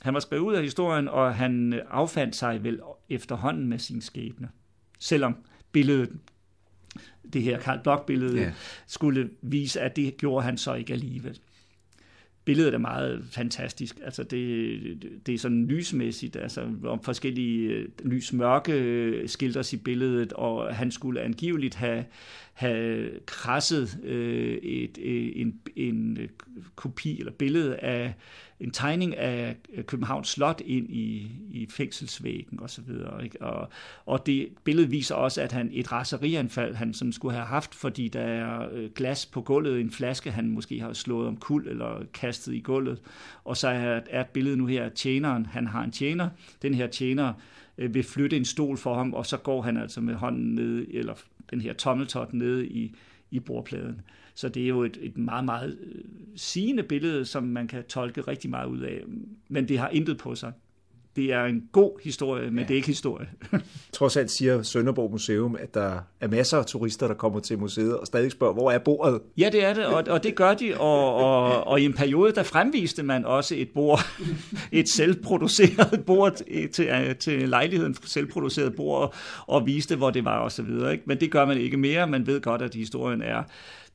[0.02, 4.00] Han var skrevet ud af historien, og han øh, affandt sig vel efterhånden med sin
[4.00, 4.48] skæbne.
[4.98, 5.36] Selvom
[5.72, 6.10] billedet,
[7.32, 8.52] det her Karl Blok-billede, yeah.
[8.86, 11.40] skulle vise, at det gjorde han så ikke alligevel
[12.44, 13.98] billedet er meget fantastisk.
[14.04, 20.32] Altså det, det er sådan lysmæssigt, altså om forskellige øh, lys-mørke øh, skildres i billedet,
[20.32, 22.04] og han skulle angiveligt have,
[22.60, 26.28] have krasset øh, et, øh, en, en øh,
[26.76, 28.14] kopi eller billede af
[28.60, 29.56] en tegning af
[29.86, 33.24] Københavns Slot ind i, i fængselsvæggen og så videre.
[33.24, 33.42] Ikke?
[33.42, 33.68] Og,
[34.06, 38.08] og det billede viser også, at han et raserianfald, han sådan skulle have haft, fordi
[38.08, 42.04] der er øh, glas på gulvet, en flaske, han måske har slået om kul eller
[42.14, 43.00] kastet i gulvet.
[43.44, 45.46] Og så er, er et billede nu her tjeneren.
[45.46, 46.28] Han har en tjener.
[46.62, 47.32] Den her tjener
[47.76, 51.14] vil flytte en stol for ham, og så går han altså med hånden ned, eller
[51.50, 52.94] den her tommeltot nede i,
[53.30, 54.00] i bordpladen.
[54.34, 56.04] Så det er jo et, et meget, meget øh,
[56.36, 59.04] sigende billede, som man kan tolke rigtig meget ud af,
[59.48, 60.52] men det har intet på sig.
[61.16, 62.62] Det er en god historie, men ja.
[62.62, 63.28] det er ikke historie.
[63.92, 67.96] Trods alt siger Sønderborg Museum, at der er masser af turister, der kommer til museet
[67.96, 69.20] og stadig spørger, hvor er bordet?
[69.38, 72.32] Ja, det er det, og, og det gør de, og, og, og i en periode,
[72.32, 74.00] der fremviste man også et bord,
[74.72, 76.40] et selvproduceret bord
[76.72, 79.14] til, til lejligheden, selvproduceret bord,
[79.46, 80.92] og viste, hvor det var og så videre.
[80.92, 81.04] Ikke?
[81.06, 83.42] Men det gør man ikke mere, man ved godt, at historien er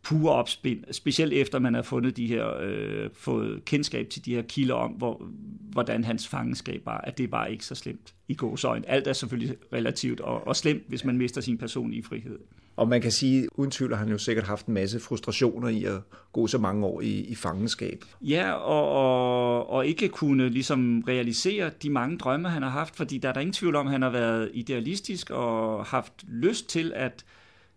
[0.06, 4.42] pure opspind, specielt efter man har fundet de her, øh, fået kendskab til de her
[4.42, 5.28] kilder om, hvor,
[5.72, 8.90] hvordan hans fangenskab var, at det var ikke så slemt i gåsøjne.
[8.90, 12.40] Alt er selvfølgelig relativt og, og slemt, hvis man mister sin personlige frihed.
[12.76, 15.84] Og man kan sige, uden tvivl har han jo sikkert haft en masse frustrationer i
[15.84, 16.02] at
[16.34, 18.04] gå så mange år i, i fangenskab.
[18.22, 23.18] Ja, og, og, og ikke kunne ligesom realisere de mange drømme, han har haft, fordi
[23.18, 26.94] der er der ingen tvivl om, at han har været idealistisk og haft lyst til
[26.96, 27.26] at,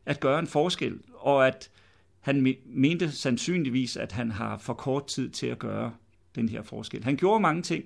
[0.07, 1.71] at gøre en forskel, og at
[2.29, 5.93] han mente sandsynligvis, at han har for kort tid til at gøre
[6.35, 7.05] den her forskel.
[7.05, 7.85] Han gjorde mange ting,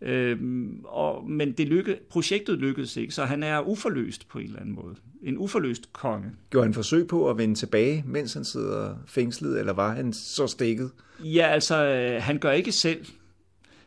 [0.00, 4.60] øhm, og, men det lykke, projektet lykkedes ikke, så han er uforløst på en eller
[4.60, 4.94] anden måde.
[5.22, 6.30] En uforløst konge.
[6.50, 10.46] Gjorde han forsøg på at vende tilbage, mens han sidder fængslet, eller var han så
[10.46, 10.90] stikket?
[11.24, 13.06] Ja, altså, øh, han gør ikke selv.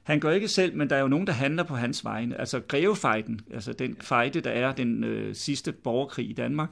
[0.05, 2.39] Han gør ikke selv, men der er jo nogen, der handler på hans vegne.
[2.39, 6.69] Altså grevefejden, altså den fejde, der er den øh, sidste borgerkrig i Danmark,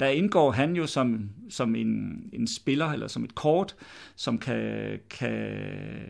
[0.00, 3.76] der indgår han jo som, som en, en spiller, eller som et kort,
[4.16, 5.56] som kan, kan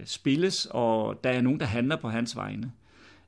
[0.05, 2.73] spilles, og der er nogen, der handler på hans vegne.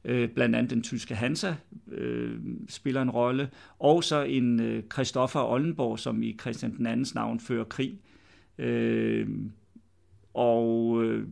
[0.05, 1.55] Øh, blandt andet den tyske Hansa
[1.93, 7.15] øh, spiller en rolle, og så en øh, Christoffer Ollenborg, som i Christian den andens
[7.15, 7.99] navn fører krig.
[8.59, 9.29] Øh,
[10.35, 11.27] og øh,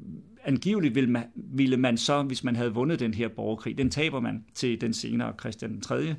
[0.44, 4.20] angiveligt ville man, ville man så, hvis man havde vundet den her borgerkrig, den taber
[4.20, 6.14] man til den senere Christian den 3.,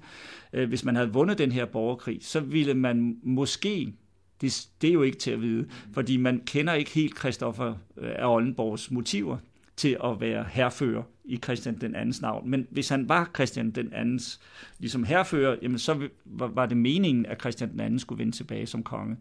[0.54, 3.94] øh, hvis man havde vundet den her borgerkrig, så ville man måske,
[4.42, 8.12] det, det er jo ikke til at vide, fordi man kender ikke helt Christoffer øh,
[8.16, 9.38] af Oldenborgs motiver
[9.76, 12.50] til at være herfører i Christian den andens navn.
[12.50, 14.40] Men hvis han var Christian den andens
[14.80, 18.66] ligesom herfører, jamen så var, var det meningen, at Christian den anden skulle vende tilbage
[18.66, 19.18] som konge,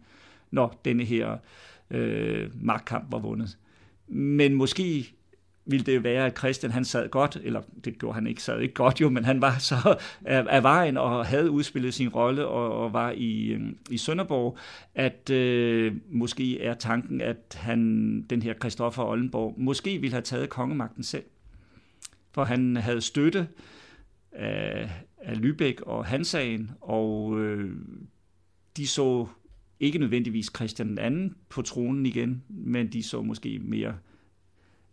[0.50, 1.38] når denne her
[1.90, 3.58] øh, magtkamp var vundet.
[4.10, 5.14] Men måske
[5.64, 8.74] ville det være, at Christian han sad godt, eller det gjorde han ikke, sad ikke
[8.74, 12.84] godt jo, men han var så af, af vejen og havde udspillet sin rolle og,
[12.84, 14.58] og var i, øhm, i Sønderborg,
[14.94, 17.80] at øh, måske er tanken, at han,
[18.30, 21.24] den her Christoffer Ollenborg, måske ville have taget kongemagten selv.
[22.32, 23.48] For han havde støtte
[24.32, 27.76] af, af Lübeck og Hansagen, og øh,
[28.76, 29.26] de så
[29.80, 33.98] ikke nødvendigvis Christian den anden på tronen igen, men de så måske mere,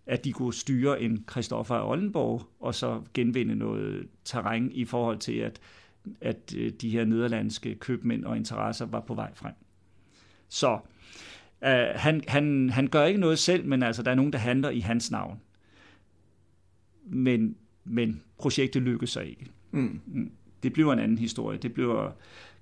[0.05, 5.17] at de kunne styre en Christoffer af Oldenborg, og så genvinde noget terræn i forhold
[5.17, 5.59] til, at,
[6.21, 9.53] at øh, de her nederlandske købmænd og interesser var på vej frem.
[10.49, 10.73] Så
[11.61, 14.69] uh, han, han, han gør ikke noget selv, men altså, der er nogen, der handler
[14.69, 15.41] i hans navn.
[17.05, 19.45] Men, men projektet lykkes sig ikke.
[19.71, 20.01] Mm.
[20.05, 20.31] mm.
[20.63, 21.57] Det bliver en anden historie.
[21.57, 22.11] Det bliver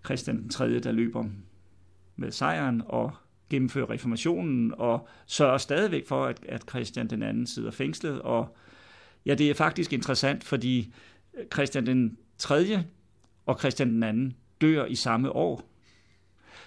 [0.06, 1.26] Christian den 3., der løber
[2.16, 3.12] med sejren og
[3.50, 8.22] gennemfører reformationen og sørger stadigvæk for, at, at Christian den anden sidder fængslet.
[8.22, 8.58] Og
[9.26, 10.94] ja, det er faktisk interessant, fordi
[11.54, 12.84] Christian den 3.
[13.46, 15.70] og Christian den anden dør i samme år.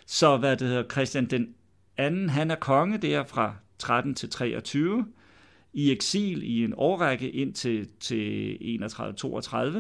[0.07, 1.55] Så hvad det hedder, Christian den
[1.96, 5.07] anden, han er konge der fra 13 til 23,
[5.72, 9.78] i eksil i en årrække ind til, til 31-32,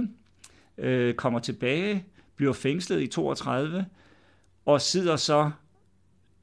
[0.78, 2.04] øh, kommer tilbage,
[2.36, 3.86] bliver fængslet i 32,
[4.68, 5.50] og sidder så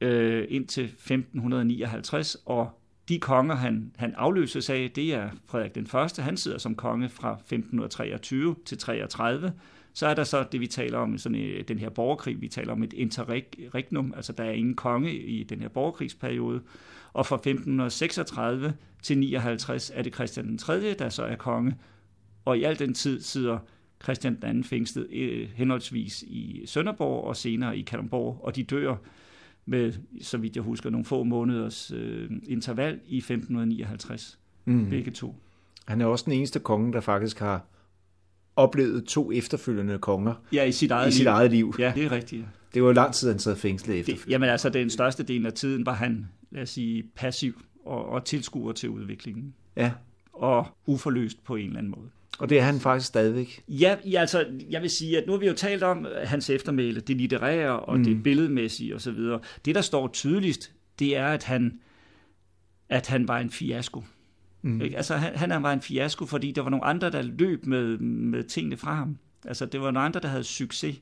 [0.00, 2.70] øh, indtil 1559, og
[3.08, 6.22] de konger, han, han afløses af, det er Frederik den Første.
[6.22, 9.52] Han sidder som konge fra 1523 til 33.
[9.92, 12.40] Så er der så det, vi taler om, sådan øh, den her borgerkrig.
[12.40, 16.60] Vi taler om et interregnum, altså der er ingen konge i den her borgerkrigsperiode.
[17.12, 21.76] Og fra 1536 til 59 er det Christian den 3., der så er konge.
[22.44, 23.58] Og i al den tid sidder
[24.06, 28.96] Christian anden fængslet øh, henholdsvis i Sønderborg og senere i Kalundborg, og de dør
[29.66, 29.92] med,
[30.22, 34.90] så vidt jeg husker, nogle få måneders øh, interval i 1559, mm.
[34.90, 35.34] begge to.
[35.86, 37.66] Han er også den eneste konge, der faktisk har
[38.56, 41.28] oplevet to efterfølgende konger ja, i sit eget, i sit liv.
[41.28, 41.74] eget liv.
[41.78, 42.42] Ja, det er rigtigt.
[42.42, 42.46] Ja.
[42.74, 44.14] Det var jo lang tid, han sad fængslet efter.
[44.14, 48.08] Det, jamen altså, den største del af tiden var han, lad os sige, passiv og,
[48.08, 49.54] og tilskuer til udviklingen.
[49.76, 49.92] Ja.
[50.32, 52.10] Og uforløst på en eller anden måde.
[52.38, 53.64] Og det er han faktisk stadigvæk.
[53.68, 57.16] Ja, altså, jeg vil sige, at nu har vi jo talt om hans eftermæle, det
[57.16, 58.04] litterære og mm.
[58.04, 59.18] det billedmæssige osv.
[59.64, 61.80] Det, der står tydeligst, det er, at han,
[62.88, 64.02] at han var en fiasko.
[64.62, 64.80] Mm.
[64.80, 64.96] Ikke?
[64.96, 68.44] Altså, han, han var en fiasko, fordi der var nogle andre, der løb med, med
[68.44, 69.18] tingene fra ham.
[69.44, 70.96] Altså, det var nogle andre, der havde succes,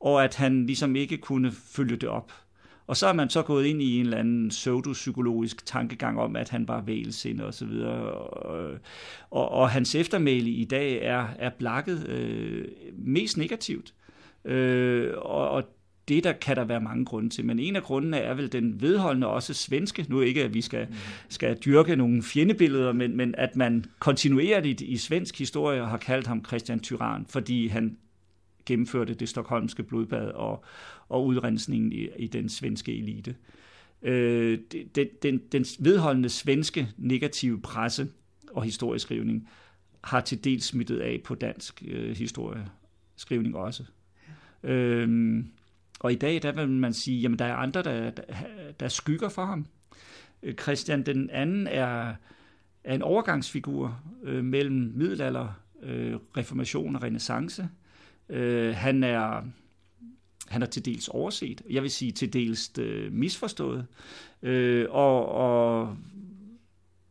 [0.00, 2.32] og at han ligesom ikke kunne følge det op.
[2.86, 6.48] Og så er man så gået ind i en eller anden pseudopsykologisk tankegang om, at
[6.48, 8.12] han var vælsind og så videre.
[8.12, 8.70] Og,
[9.30, 13.94] og, og hans eftermæle i dag er, er blakket øh, mest negativt.
[14.44, 15.64] Øh, og, og
[16.08, 18.80] det der kan der være mange grunde til, men en af grundene er vel den
[18.80, 20.88] vedholdende også svenske, nu ikke at vi skal,
[21.28, 26.44] skal dyrke nogle fjendebilleder, men, men at man kontinuerligt i svensk historie har kaldt ham
[26.44, 27.96] Christian Tyran, fordi han
[28.66, 30.64] gennemførte det stokholmske blodbad og,
[31.08, 33.36] og udrensningen i, i den svenske elite.
[34.02, 34.58] Øh,
[34.94, 38.08] den, den, den vedholdende svenske negative presse
[38.50, 39.48] og historieskrivning
[40.04, 43.84] har til dels smittet af på dansk øh, historieskrivning også.
[44.62, 45.06] Ja.
[46.00, 48.22] Og i dag, der vil man sige, jamen der er andre, der, der,
[48.80, 49.66] der skygger for ham.
[50.42, 52.14] Øh, Christian den anden er,
[52.84, 57.68] er en overgangsfigur øh, mellem middelalder, øh, reformation og renaissance.
[58.28, 59.42] Øh, han er
[60.48, 63.86] han er til dels overset, jeg vil sige til dels øh, misforstået,
[64.42, 65.96] øh, og, og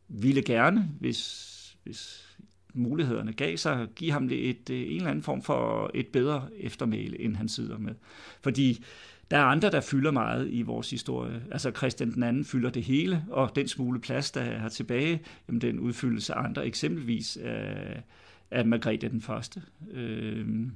[0.07, 2.29] ville gerne, hvis, hvis
[2.73, 7.21] mulighederne gav sig, give ham et, et, en eller anden form for et bedre eftermæle,
[7.21, 7.93] end han sidder med.
[8.41, 8.83] Fordi
[9.31, 11.43] der er andre, der fylder meget i vores historie.
[11.51, 15.61] Altså Christian den anden fylder det hele, og den smule plads, der er tilbage, jamen
[15.61, 18.03] den udfyldes af andre, eksempelvis af,
[18.51, 19.61] af Margrethe den første,
[19.91, 20.67] øh,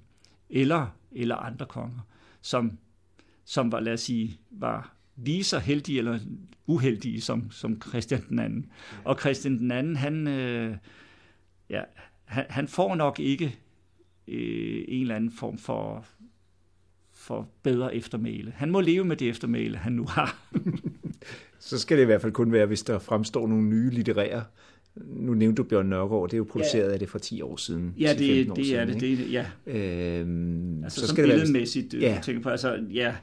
[0.49, 1.99] eller, eller andre konger
[2.47, 2.77] som,
[3.45, 6.19] som var, lad os sige, var lige så heldige eller
[6.65, 8.71] uheldige som, som Christian den anden.
[9.03, 10.77] Og Christian den anden, han, øh,
[11.69, 11.81] ja,
[12.25, 13.45] han, han får nok ikke
[14.27, 16.05] øh, en eller anden form for,
[17.13, 18.51] for bedre eftermæle.
[18.51, 20.49] Han må leve med det eftermæle, han nu har.
[21.59, 24.43] så skal det i hvert fald kun være, hvis der fremstår nogle nye litterære
[25.05, 26.93] nu nævnte du Bjørn Nørgaard, det er jo produceret ja.
[26.93, 27.93] af det for 10 år siden.
[27.99, 28.19] Ja, det,
[28.55, 29.45] det siden, er det, det det, ja.
[29.67, 32.19] Øhm, altså så skal det billedmæssigt, være, ja.
[32.23, 33.15] tænker på, altså, ja.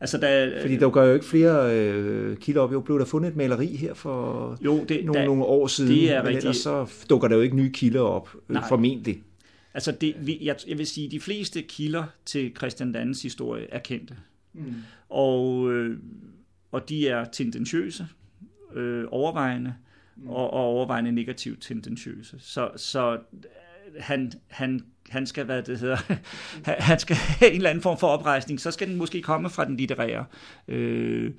[0.00, 2.72] Altså, der, Fordi der gør jo ikke flere øh, kilder op.
[2.72, 5.92] Jo, blev der fundet et maleri her for jo, det, nogle, der, nogle år siden,
[5.92, 6.38] det er men rigtig...
[6.38, 8.68] ellers så dukker der jo ikke nye kilder op, øh, Nej.
[8.68, 9.22] formentlig.
[9.74, 13.78] Altså, det, vi, jeg, jeg vil sige, de fleste kilder til Christian Dannes historie er
[13.78, 14.14] kendte.
[14.52, 14.74] Mm.
[15.08, 15.98] Og, øh,
[16.72, 18.06] og de er tendentiøse,
[18.74, 19.74] øh, overvejende,
[20.20, 20.28] Mm.
[20.28, 22.36] og, og overvejende negativt tendentiøse.
[22.38, 23.40] Så, så øh,
[23.98, 25.96] han, han, han skal, hvad det hedder,
[26.90, 29.64] han skal have en eller anden form for oprejsning, så skal den måske komme fra
[29.64, 30.24] den litterære,
[30.68, 31.32] øh,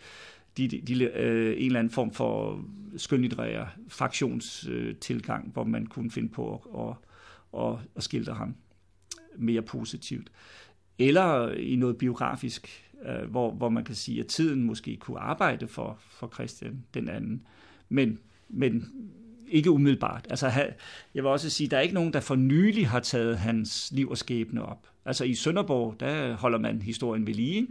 [0.57, 2.63] de, de, øh, en eller anden form for
[2.97, 6.95] skønlitterære fraktionstilgang, øh, hvor man kunne finde på at, at,
[7.67, 8.55] at, at skildre ham
[9.37, 10.31] mere positivt.
[10.99, 15.67] Eller i noget biografisk, øh, hvor, hvor man kan sige, at tiden måske kunne arbejde
[15.67, 17.45] for, for Christian den anden.
[17.89, 18.19] Men
[18.53, 18.87] men
[19.47, 20.27] ikke umiddelbart.
[20.29, 20.47] Altså,
[21.15, 23.91] jeg vil også sige, at der er ikke nogen, der for nylig har taget hans
[23.91, 24.87] liv og skæbne op.
[25.05, 27.67] Altså i Sønderborg, der holder man historien ved lige.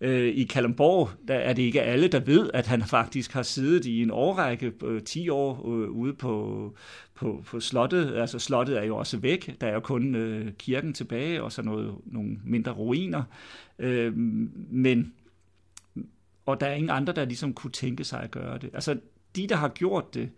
[0.00, 3.84] Øh, I Kalundborg, der er det ikke alle, der ved, at han faktisk har siddet
[3.84, 6.74] i en årrække, øh, 10 år, øh, ude på,
[7.14, 8.14] på, på slottet.
[8.14, 9.60] Altså slottet er jo også væk.
[9.60, 13.22] Der er jo kun øh, kirken tilbage, og så noget, nogle mindre ruiner.
[13.78, 15.12] Øh, men
[16.46, 18.70] og der er ingen andre, der ligesom kunne tænke sig at gøre det.
[18.74, 18.98] Altså,
[19.36, 20.30] de, der har gjort det,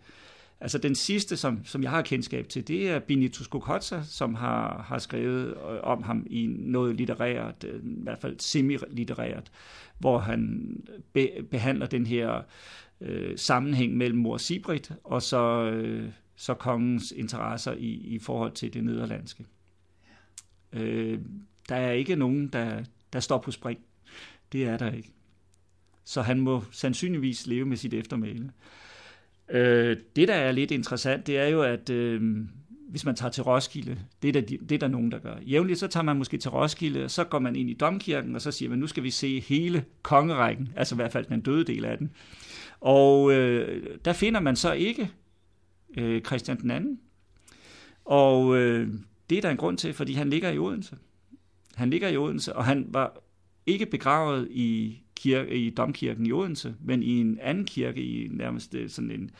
[0.61, 4.81] altså den sidste, som, som jeg har kendskab til, det er Benito Skokotsa, som har,
[4.81, 9.51] har skrevet øh, om ham i noget litterært, øh, i hvert fald semi-litterært,
[9.97, 10.73] hvor han
[11.13, 12.41] be, behandler den her
[13.01, 18.73] øh, sammenhæng mellem mor Sibrit og så, øh, så kongens interesser i, i forhold til
[18.73, 19.45] det nederlandske.
[20.73, 21.19] Øh,
[21.69, 22.83] der er ikke nogen, der,
[23.13, 23.79] der står på spring.
[24.51, 25.11] Det er der ikke.
[26.03, 28.51] Så han må sandsynligvis leve med sit eftermæle.
[29.51, 32.45] Øh, det, der er lidt interessant, det er jo, at øh,
[32.89, 35.35] hvis man tager til Roskilde, det er, der, det er der nogen, der gør.
[35.41, 38.41] Jævnligt så tager man måske til Roskilde, og så går man ind i domkirken, og
[38.41, 41.63] så siger man, nu skal vi se hele kongerækken, altså i hvert fald den døde
[41.63, 42.11] del af den.
[42.79, 45.09] Og øh, der finder man så ikke
[45.97, 46.99] øh, Christian den anden.
[48.05, 48.87] Og øh,
[49.29, 50.97] det er der en grund til, fordi han ligger i Odense.
[51.75, 53.21] Han ligger i Odense, og han var
[53.65, 58.75] ikke begravet i, kirke, i domkirken i Odense, men i en anden kirke, i nærmest
[58.75, 59.31] øh, sådan en,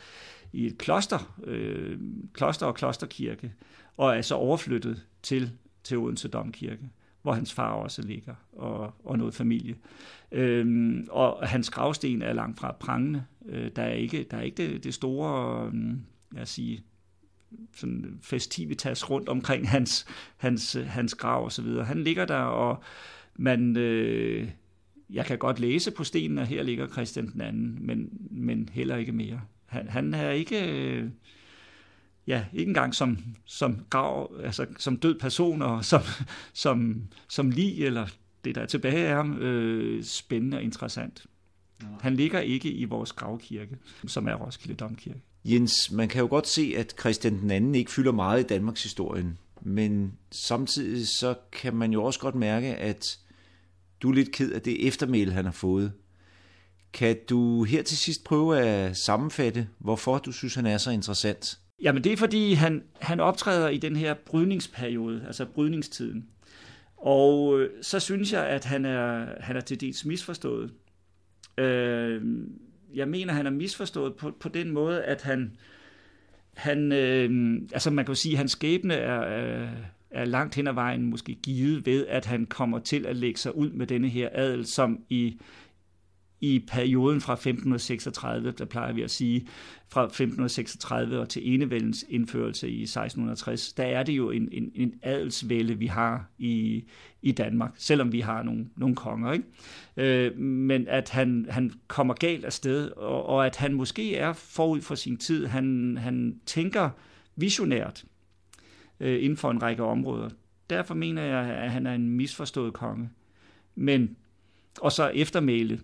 [0.52, 1.98] i et kloster, øh,
[2.32, 3.52] kloster og klosterkirke,
[3.96, 5.50] og er så overflyttet til,
[5.84, 6.90] til Odense Domkirke,
[7.22, 9.76] hvor hans far også ligger, og, og noget familie.
[10.32, 13.24] Øhm, og hans gravsten er langt fra prangende.
[13.46, 15.94] Øh, der er ikke, der er ikke det, det store, øh,
[16.36, 16.82] jeg sige,
[17.76, 20.06] sådan festivitas rundt omkring hans,
[20.36, 21.84] hans, øh, hans grav og så videre.
[21.84, 22.82] Han ligger der, og
[23.36, 24.48] man, øh,
[25.12, 28.96] jeg kan godt læse på stenen, at her ligger Christian den anden, men, men heller
[28.96, 29.40] ikke mere.
[29.66, 31.08] Han, han er ikke, øh,
[32.26, 36.00] ja, ikke engang som, som, grav, altså, som død person, og som,
[36.52, 38.06] som, som lig, eller
[38.44, 41.26] det der er tilbage af ham, øh, spændende og interessant.
[42.00, 45.20] Han ligger ikke i vores gravkirke, som er Roskilde Domkirke.
[45.44, 48.82] Jens, man kan jo godt se, at Christian den anden ikke fylder meget i Danmarks
[48.82, 53.18] historien, men samtidig så kan man jo også godt mærke, at
[54.02, 55.92] du er lidt ked af det eftermæl, han har fået.
[56.92, 61.58] Kan du her til sidst prøve at sammenfatte, hvorfor du synes, han er så interessant?
[61.82, 66.28] Jamen det er fordi, han, han optræder i den her brydningsperiode, altså brydningstiden.
[66.96, 70.72] Og øh, så synes jeg, at han er, han er til dels misforstået.
[71.58, 72.22] Øh,
[72.94, 75.56] jeg mener, han er misforstået på, på den måde, at han,
[76.54, 79.20] han øh, altså man kan jo sige, at hans skæbne er,
[80.10, 83.56] er langt hen ad vejen måske givet ved, at han kommer til at lægge sig
[83.56, 85.40] ud med denne her adel, som i
[86.40, 89.46] i perioden fra 1536, der plejer vi at sige,
[89.88, 94.94] fra 1536 og til enevældens indførelse i 1660, der er det jo en, en, en
[95.02, 96.84] adelsvælde, vi har i,
[97.22, 99.32] i Danmark, selvom vi har nogle, nogle konger.
[99.32, 99.44] Ikke?
[99.96, 104.32] Øh, men at han, han kommer galt af sted, og, og at han måske er
[104.32, 105.46] forud for sin tid.
[105.46, 106.90] Han, han tænker
[107.36, 108.04] visionært
[109.00, 110.28] øh, inden for en række områder.
[110.70, 113.10] Derfor mener jeg, at han er en misforstået konge.
[113.74, 114.16] Men,
[114.80, 115.80] og så eftermæle,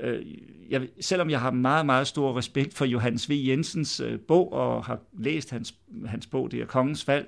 [0.00, 0.26] øh,
[0.70, 3.32] jeg, selvom jeg har meget, meget stor respekt for Johannes V.
[3.32, 5.74] Jensens øh, bog, og har læst hans,
[6.06, 7.26] hans bog, det er Kongens Fald,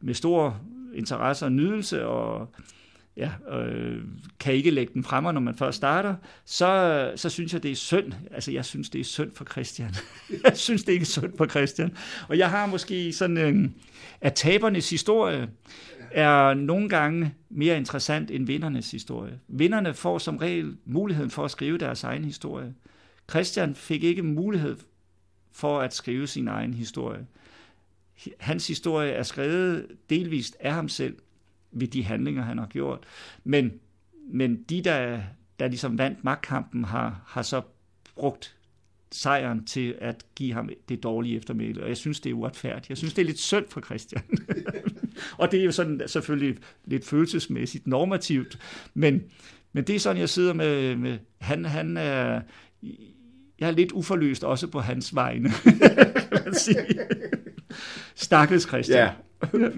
[0.00, 0.60] med stor
[0.94, 2.48] interesse og nydelse, og
[3.18, 4.02] ja, øh,
[4.40, 6.14] kan ikke lægge den fremme, når man først starter,
[6.44, 8.12] så, så synes jeg, det er synd.
[8.30, 9.94] Altså, jeg synes, det er synd for Christian.
[10.44, 11.96] jeg synes, det er ikke synd for Christian.
[12.28, 13.70] Og jeg har måske sådan en, øh,
[14.20, 15.48] at tabernes historie
[16.10, 19.38] er nogle gange mere interessant end vindernes historie.
[19.48, 22.74] Vinderne får som regel muligheden for at skrive deres egen historie.
[23.30, 24.76] Christian fik ikke mulighed
[25.52, 27.26] for at skrive sin egen historie.
[28.38, 31.16] Hans historie er skrevet delvist af ham selv
[31.72, 33.04] ved de handlinger, han har gjort.
[33.44, 33.72] Men,
[34.30, 35.20] men de, der,
[35.58, 37.62] der ligesom vandt magtkampen, har, har så
[38.14, 38.54] brugt
[39.12, 41.82] sejren til at give ham det dårlige eftermæle.
[41.82, 42.88] Og jeg synes, det er uretfærdigt.
[42.88, 44.22] Jeg synes, det er lidt synd for Christian.
[45.38, 48.58] og det er jo sådan selvfølgelig lidt følelsesmæssigt normativt,
[48.94, 49.22] men,
[49.72, 52.40] men det er sådan, jeg sidder med, med han, han er,
[53.58, 55.50] jeg er lidt uforløst også på hans vegne,
[56.32, 56.98] kan man sige.
[58.14, 59.12] Stakkels Christian.
[59.52, 59.68] Ja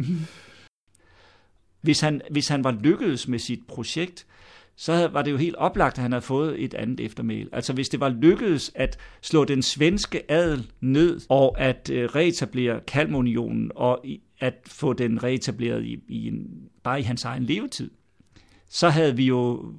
[1.80, 4.26] hvis, han, hvis han var lykkedes med sit projekt,
[4.76, 7.48] så var det jo helt oplagt, at han havde fået et andet eftermæl.
[7.52, 12.80] Altså hvis det var lykkedes at slå den svenske adel ned, og at øh, reetablere
[12.86, 14.04] Kalmunionen, og
[14.38, 16.46] at få den reetableret i, i en,
[16.82, 17.90] bare i hans egen levetid,
[18.68, 19.72] så havde vi jo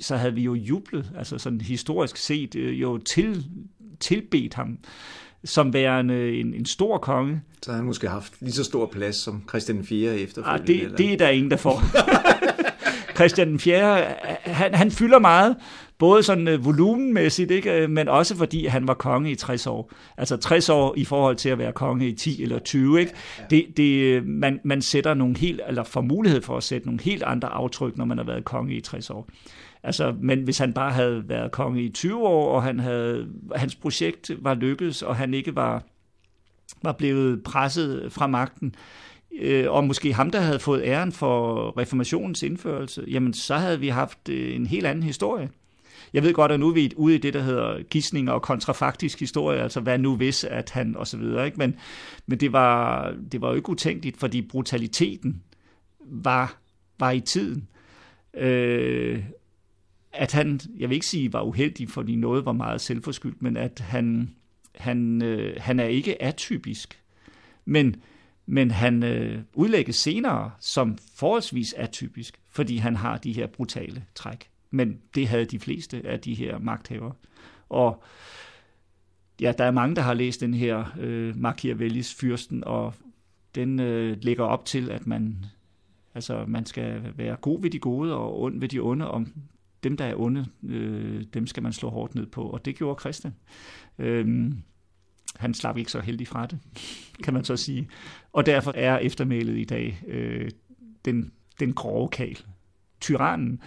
[0.00, 3.44] så havde vi jo jublet, altså sådan historisk set, øh, jo til,
[4.04, 4.78] tilbedt ham
[5.44, 7.40] som værende en, en stor konge.
[7.62, 10.84] Så har han måske haft lige så stor plads som Christian 4 efterfølgende?
[10.84, 11.82] Ah, det, det er der ingen, der får.
[13.16, 14.04] Christian den 4.
[14.42, 15.56] Han, han fylder meget,
[15.98, 17.82] både sådan uh, volumenmæssigt, ikke?
[17.82, 19.92] Øh, men også fordi han var konge i 60 år.
[20.16, 23.00] Altså 60 år i forhold til at være konge i 10 eller 20.
[23.00, 23.12] Ikke?
[23.50, 27.22] Det, det, man, man sætter nogle helt, eller får mulighed for at sætte nogle helt
[27.22, 29.28] andre aftryk, når man har været konge i 60 år.
[29.84, 33.74] Altså, men hvis han bare havde været konge i 20 år, og han havde, hans
[33.74, 35.82] projekt var lykkedes, og han ikke var,
[36.82, 38.74] var blevet presset fra magten,
[39.40, 43.88] øh, og måske ham, der havde fået æren for reformationens indførelse, jamen så havde vi
[43.88, 45.50] haft øh, en helt anden historie.
[46.12, 49.20] Jeg ved godt, at nu er vi ude i det, der hedder gissning og kontrafaktisk
[49.20, 51.58] historie, altså hvad nu hvis, at han og så videre, ikke?
[51.58, 51.76] Men,
[52.26, 55.42] men det, var, det var jo ikke utænkeligt, fordi brutaliteten
[56.00, 56.56] var,
[56.98, 57.68] var i tiden.
[58.36, 59.22] Øh,
[60.14, 63.80] at han, jeg vil ikke sige, var uheldig, fordi noget var meget selvforskyldt, men at
[63.80, 64.34] han,
[64.74, 67.00] han, øh, han er ikke atypisk.
[67.64, 67.96] Men,
[68.46, 74.50] men han øh, udlægges senere som forholdsvis atypisk, fordi han har de her brutale træk.
[74.70, 77.12] Men det havde de fleste af de her magthavere.
[77.68, 78.02] Og
[79.40, 82.94] ja, der er mange, der har læst den her øh, Machiavellis Fyrsten, og
[83.54, 85.44] den øh, lægger op til, at man,
[86.14, 89.32] altså, man skal være god ved de gode og ond ved de onde, om
[89.84, 93.00] dem, der er onde, øh, dem skal man slå hårdt ned på, og det gjorde
[93.00, 93.34] Christian.
[93.98, 94.52] Øh,
[95.36, 96.58] han slap ikke så heldig fra det,
[97.24, 97.88] kan man så sige.
[98.32, 100.50] Og derfor er eftermælet i dag øh,
[101.04, 102.38] den, den grove kal,
[103.00, 103.60] tyrannen.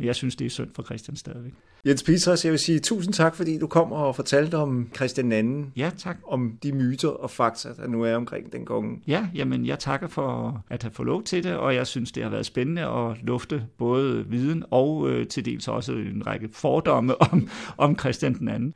[0.00, 1.54] Jeg synes, det er synd for Christian stadigvæk.
[1.86, 5.64] Jens Peters, jeg vil sige tusind tak, fordi du kom og fortalte om Christian II.
[5.76, 6.16] Ja, tak.
[6.26, 9.00] Om de myter og fakta, der nu er omkring den konge.
[9.06, 12.22] Ja, jamen jeg takker for at have fået lov til det, og jeg synes, det
[12.22, 17.22] har været spændende at lufte både viden og øh, til dels også en række fordomme
[17.22, 18.72] om, om Christian II.